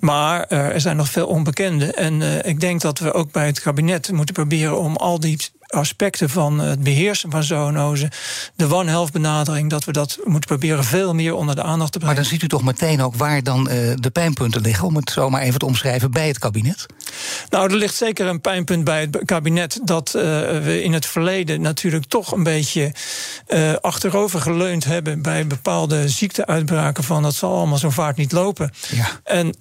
[0.00, 1.94] Maar uh, er zijn nog veel onbekenden.
[1.94, 5.38] En uh, ik denk dat we ook bij het kabinet moeten proberen om al die
[5.66, 8.10] aspecten van het beheersen van zoonozen,
[8.54, 11.98] de One Health benadering, dat we dat moeten proberen veel meer onder de aandacht te
[11.98, 12.14] brengen.
[12.14, 15.10] Maar dan ziet u toch meteen ook waar dan uh, de pijnpunten liggen, om het
[15.10, 16.86] zo maar even te omschrijven, bij het kabinet?
[17.50, 20.22] Nou, er ligt zeker een pijnpunt bij het kabinet dat uh,
[20.62, 22.92] we in het verleden natuurlijk toch een beetje
[23.48, 28.72] uh, achterover geleund hebben bij bepaalde ziekteuitbraken van dat zal allemaal zo vaart niet lopen.
[28.88, 29.06] Ja.
[29.24, 29.54] En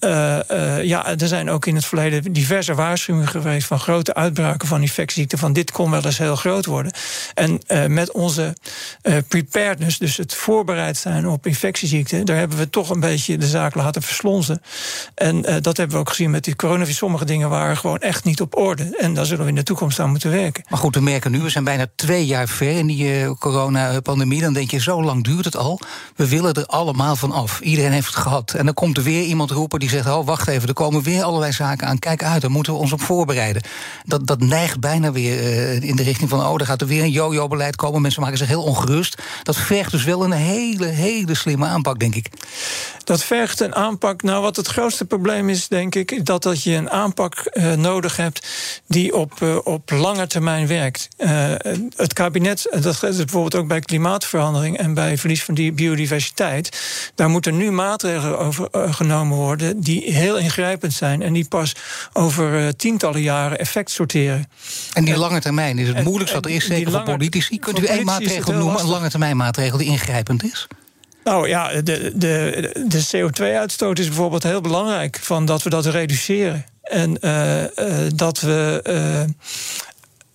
[0.84, 5.38] ja, er zijn ook in het verleden diverse waarschuwingen geweest van grote uitbraken van infectieziekten
[5.38, 6.92] van dit kon wel eens heel groot worden.
[7.34, 8.56] En uh, met onze
[9.04, 13.48] uh, preparedness, dus het voorbereid zijn op infectieziekten, daar hebben we toch een beetje de
[13.48, 14.62] zaak laten verslonzen.
[15.16, 16.98] En uh, dat hebben we ook gezien met die coronavirus.
[16.98, 18.98] Sommige dingen waren gewoon echt niet op orde.
[18.98, 20.64] En daar zullen we in de toekomst aan moeten werken.
[20.70, 24.42] Maar goed, we merken nu, we zijn bijna twee jaar ver in die coronapandemie.
[24.42, 25.80] Dan denk je, zo lang duurt het al.
[26.16, 27.60] We willen er allemaal van af.
[27.60, 28.54] Iedereen heeft het gehad.
[28.54, 31.24] En dan komt er weer iemand roepen die zegt: Oh, wacht even, er komen weer
[31.24, 32.00] allerlei zaken aan.
[32.00, 33.62] Kijk uit, daar moeten we ons op voorbereiden.
[34.04, 37.12] Dat, dat neigt bijna weer in de richting van, oh, er gaat er weer een
[37.12, 38.02] yo-yo-beleid komen.
[38.02, 39.22] Mensen maken zich heel ongerust.
[39.44, 42.28] Dat vergt dus wel een hele, hele slimme aanpak, denk ik.
[43.06, 44.22] Dat vergt een aanpak.
[44.22, 47.74] Nou, wat het grootste probleem is, denk ik, is dat, dat je een aanpak uh,
[47.74, 48.48] nodig hebt
[48.88, 51.08] die op, uh, op lange termijn werkt.
[51.18, 51.54] Uh,
[51.96, 56.80] het kabinet, dat is bijvoorbeeld ook bij klimaatverandering en bij verlies van die biodiversiteit.
[57.16, 61.76] Daar moeten nu maatregelen over genomen worden die heel ingrijpend zijn en die pas
[62.14, 64.50] over tientallen jaren effect sorteren.
[64.94, 67.60] En die lange termijn is het moeilijkst wat er is, zeker voor politici.
[67.60, 70.68] Kunt u één maatregel noemen, een lange termijn maatregel die ingrijpend is?
[71.26, 75.20] Nou ja, de, de, de CO2-uitstoot is bijvoorbeeld heel belangrijk.
[75.22, 76.66] Van dat we dat reduceren.
[76.82, 77.68] En uh, uh,
[78.16, 78.82] dat we.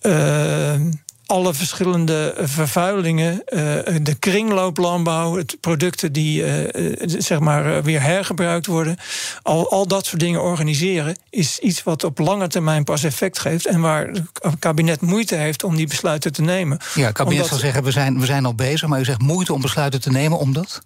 [0.01, 0.75] Uh,
[1.31, 3.43] alle verschillende vervuilingen,
[4.01, 6.45] de kringlooplandbouw, het producten die
[7.05, 8.97] zeg maar weer hergebruikt worden,
[9.41, 13.65] al, al dat soort dingen organiseren, is iets wat op lange termijn pas effect geeft
[13.65, 16.79] en waar het kabinet moeite heeft om die besluiten te nemen.
[16.95, 19.53] Ja, het kabinet zal zeggen, we zijn, we zijn al bezig, maar u zegt moeite
[19.53, 20.81] om besluiten te nemen, omdat?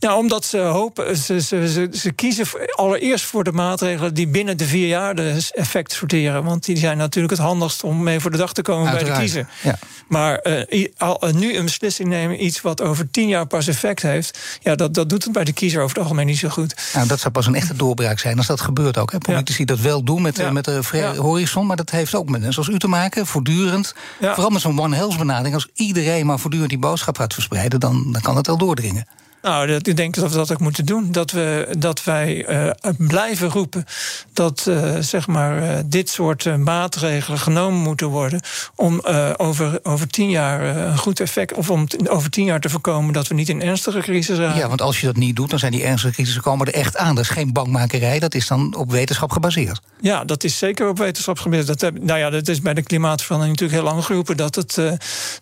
[0.00, 4.56] Nou, omdat ze hopen, ze, ze, ze, ze kiezen allereerst voor de maatregelen die binnen
[4.56, 8.30] de vier jaar de effect sorteren, want die zijn natuurlijk het handigst om mee voor
[8.30, 9.18] de dag te komen Uiteraard.
[9.18, 9.46] bij de kiezer.
[9.62, 9.78] Ja.
[10.08, 14.02] Maar uh, al, uh, nu een beslissing nemen, iets wat over tien jaar pas effect
[14.02, 16.90] heeft, ja, dat, dat doet het bij de kiezer over het algemeen niet zo goed.
[16.94, 19.12] Nou, dat zou pas een echte doorbraak zijn als dat gebeurt ook.
[19.12, 19.18] Hè.
[19.18, 19.64] Politici ja.
[19.66, 20.50] dat wel doen met, ja.
[20.50, 21.14] met de ja.
[21.14, 23.94] horizon, maar dat heeft ook met zoals u te maken, voortdurend.
[24.20, 25.54] Vooral met zo'n One Health benadering.
[25.54, 29.06] Als iedereen maar voortdurend die boodschap gaat verspreiden, dan, dan kan het wel doordringen.
[29.42, 31.12] Nou, dat, ik denk dat we dat ook moeten doen.
[31.12, 33.84] Dat, we, dat wij uh, blijven roepen
[34.32, 38.40] dat uh, zeg maar, uh, dit soort maatregelen genomen moeten worden.
[38.74, 39.00] om
[39.36, 41.54] over, over tien jaar een goed effect.
[41.54, 44.58] of om over tien jaar te voorkomen dat we niet in ernstige crisis raken.
[44.58, 46.96] Ja, want als je dat niet doet, dan zijn die ernstige crisissen komen er echt
[46.96, 47.14] aan.
[47.14, 49.80] Dat is geen bankmakerij, dat is dan op wetenschap gebaseerd.
[50.00, 51.80] Ja, dat is zeker op wetenschap gebaseerd.
[51.80, 54.78] Dat, nou ja, dat is bij de klimaatverandering natuurlijk heel lang geroepen dat het,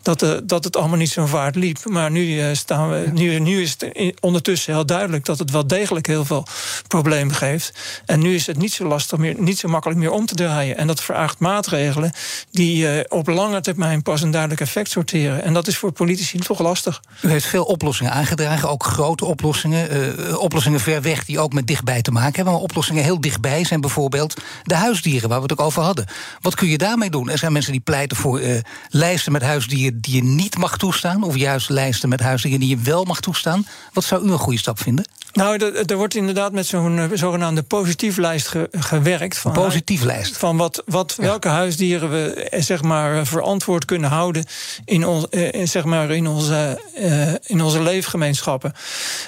[0.02, 1.84] dat, dat het allemaal niet zo vaart liep.
[1.84, 3.85] Maar nu, staan we, nu, nu is het
[4.20, 6.46] ondertussen heel duidelijk dat het wel degelijk heel veel
[6.88, 7.72] problemen geeft.
[8.06, 10.76] En nu is het niet zo lastig meer, niet zo makkelijk meer om te draaien.
[10.76, 12.12] En dat vraagt maatregelen
[12.50, 15.42] die uh, op lange termijn pas een duidelijk effect sorteren.
[15.42, 17.02] En dat is voor politici toch lastig.
[17.20, 19.96] U heeft veel oplossingen aangedragen, ook grote oplossingen.
[19.96, 22.52] Uh, oplossingen ver weg die ook met dichtbij te maken hebben.
[22.52, 26.06] Maar oplossingen heel dichtbij zijn bijvoorbeeld de huisdieren, waar we het ook over hadden.
[26.40, 27.30] Wat kun je daarmee doen?
[27.30, 31.22] Er zijn mensen die pleiten voor uh, lijsten met huisdieren die je niet mag toestaan,
[31.22, 33.66] of juist lijsten met huisdieren die je wel mag toestaan.
[33.92, 35.04] Wat zou u een goede stap vinden?
[35.32, 39.38] Nou, er wordt inderdaad met zo'n zogenaamde positieflijst ge gewerkt.
[39.38, 40.36] Van, positieflijst?
[40.36, 41.22] Van wat, wat, ja.
[41.22, 44.44] welke huisdieren we zeg maar, verantwoord kunnen houden
[44.84, 48.72] in, ons, in, zeg maar, in, onze, uh, in onze leefgemeenschappen.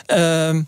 [0.07, 0.59] Uh,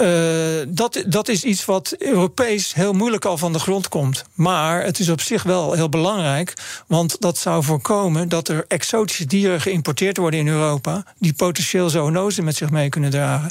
[0.00, 4.24] uh, dat, dat is iets wat Europees heel moeilijk al van de grond komt.
[4.34, 6.54] Maar het is op zich wel heel belangrijk.
[6.86, 11.04] Want dat zou voorkomen dat er exotische dieren geïmporteerd worden in Europa.
[11.18, 13.50] die potentieel zoonose met zich mee kunnen dragen.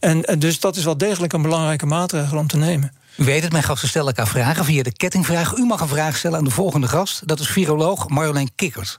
[0.00, 2.92] En, dus dat is wel degelijk een belangrijke maatregel om te nemen.
[3.16, 5.56] U weet het, mijn gasten stellen elkaar vragen via de kettingvraag.
[5.56, 7.28] U mag een vraag stellen aan de volgende gast.
[7.28, 8.98] Dat is viroloog Marjolein Kikkert.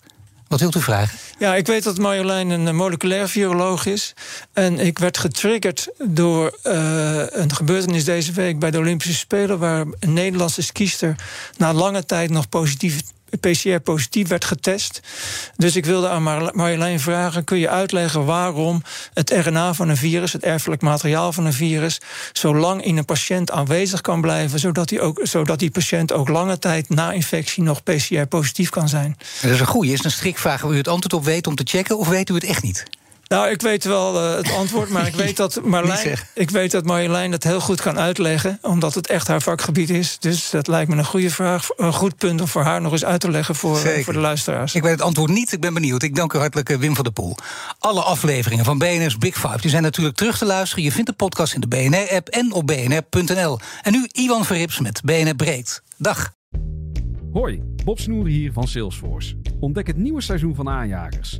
[0.49, 1.17] Wat wilt u vragen?
[1.37, 4.13] Ja, ik weet dat Marjolein een moleculair viroloog is.
[4.53, 9.59] En ik werd getriggerd door uh, een gebeurtenis deze week bij de Olympische Spelen...
[9.59, 11.15] waar een Nederlandse skiester
[11.57, 13.01] na lange tijd nog positief
[13.39, 14.99] PCR positief werd getest.
[15.55, 16.23] Dus ik wilde aan
[16.53, 21.45] Marjolein vragen: kun je uitleggen waarom het RNA van een virus, het erfelijk materiaal van
[21.45, 22.01] een virus,
[22.33, 26.29] zo lang in een patiënt aanwezig kan blijven, zodat die, ook, zodat die patiënt ook
[26.29, 29.17] lange tijd na infectie nog PCR positief kan zijn?
[29.41, 29.91] Dat is een goede.
[29.91, 32.33] Is een strikvraag waar u het antwoord op weet om te checken, of weet u
[32.33, 32.85] het echt niet?
[33.29, 36.85] Nou, ik weet wel uh, het antwoord, maar ik weet, dat Marlijn, ik weet dat
[36.85, 40.19] Marjolein het heel goed kan uitleggen, omdat het echt haar vakgebied is.
[40.19, 43.05] Dus dat lijkt me een goede vraag, een goed punt om voor haar nog eens
[43.05, 44.75] uit te leggen voor, uh, voor de luisteraars.
[44.75, 46.03] Ik weet het antwoord niet, ik ben benieuwd.
[46.03, 47.35] Ik dank u hartelijk, Wim van der Poel.
[47.79, 50.83] Alle afleveringen van BNR's Big Five die zijn natuurlijk terug te luisteren.
[50.83, 53.59] Je vindt de podcast in de BNR-app en op bnr.nl.
[53.81, 55.81] En nu Iwan Verrips met BNR Breed.
[55.97, 56.33] Dag.
[57.33, 59.35] Hoi, Bob Snoer hier van Salesforce.
[59.59, 61.39] Ontdek het nieuwe seizoen van Aanjagers.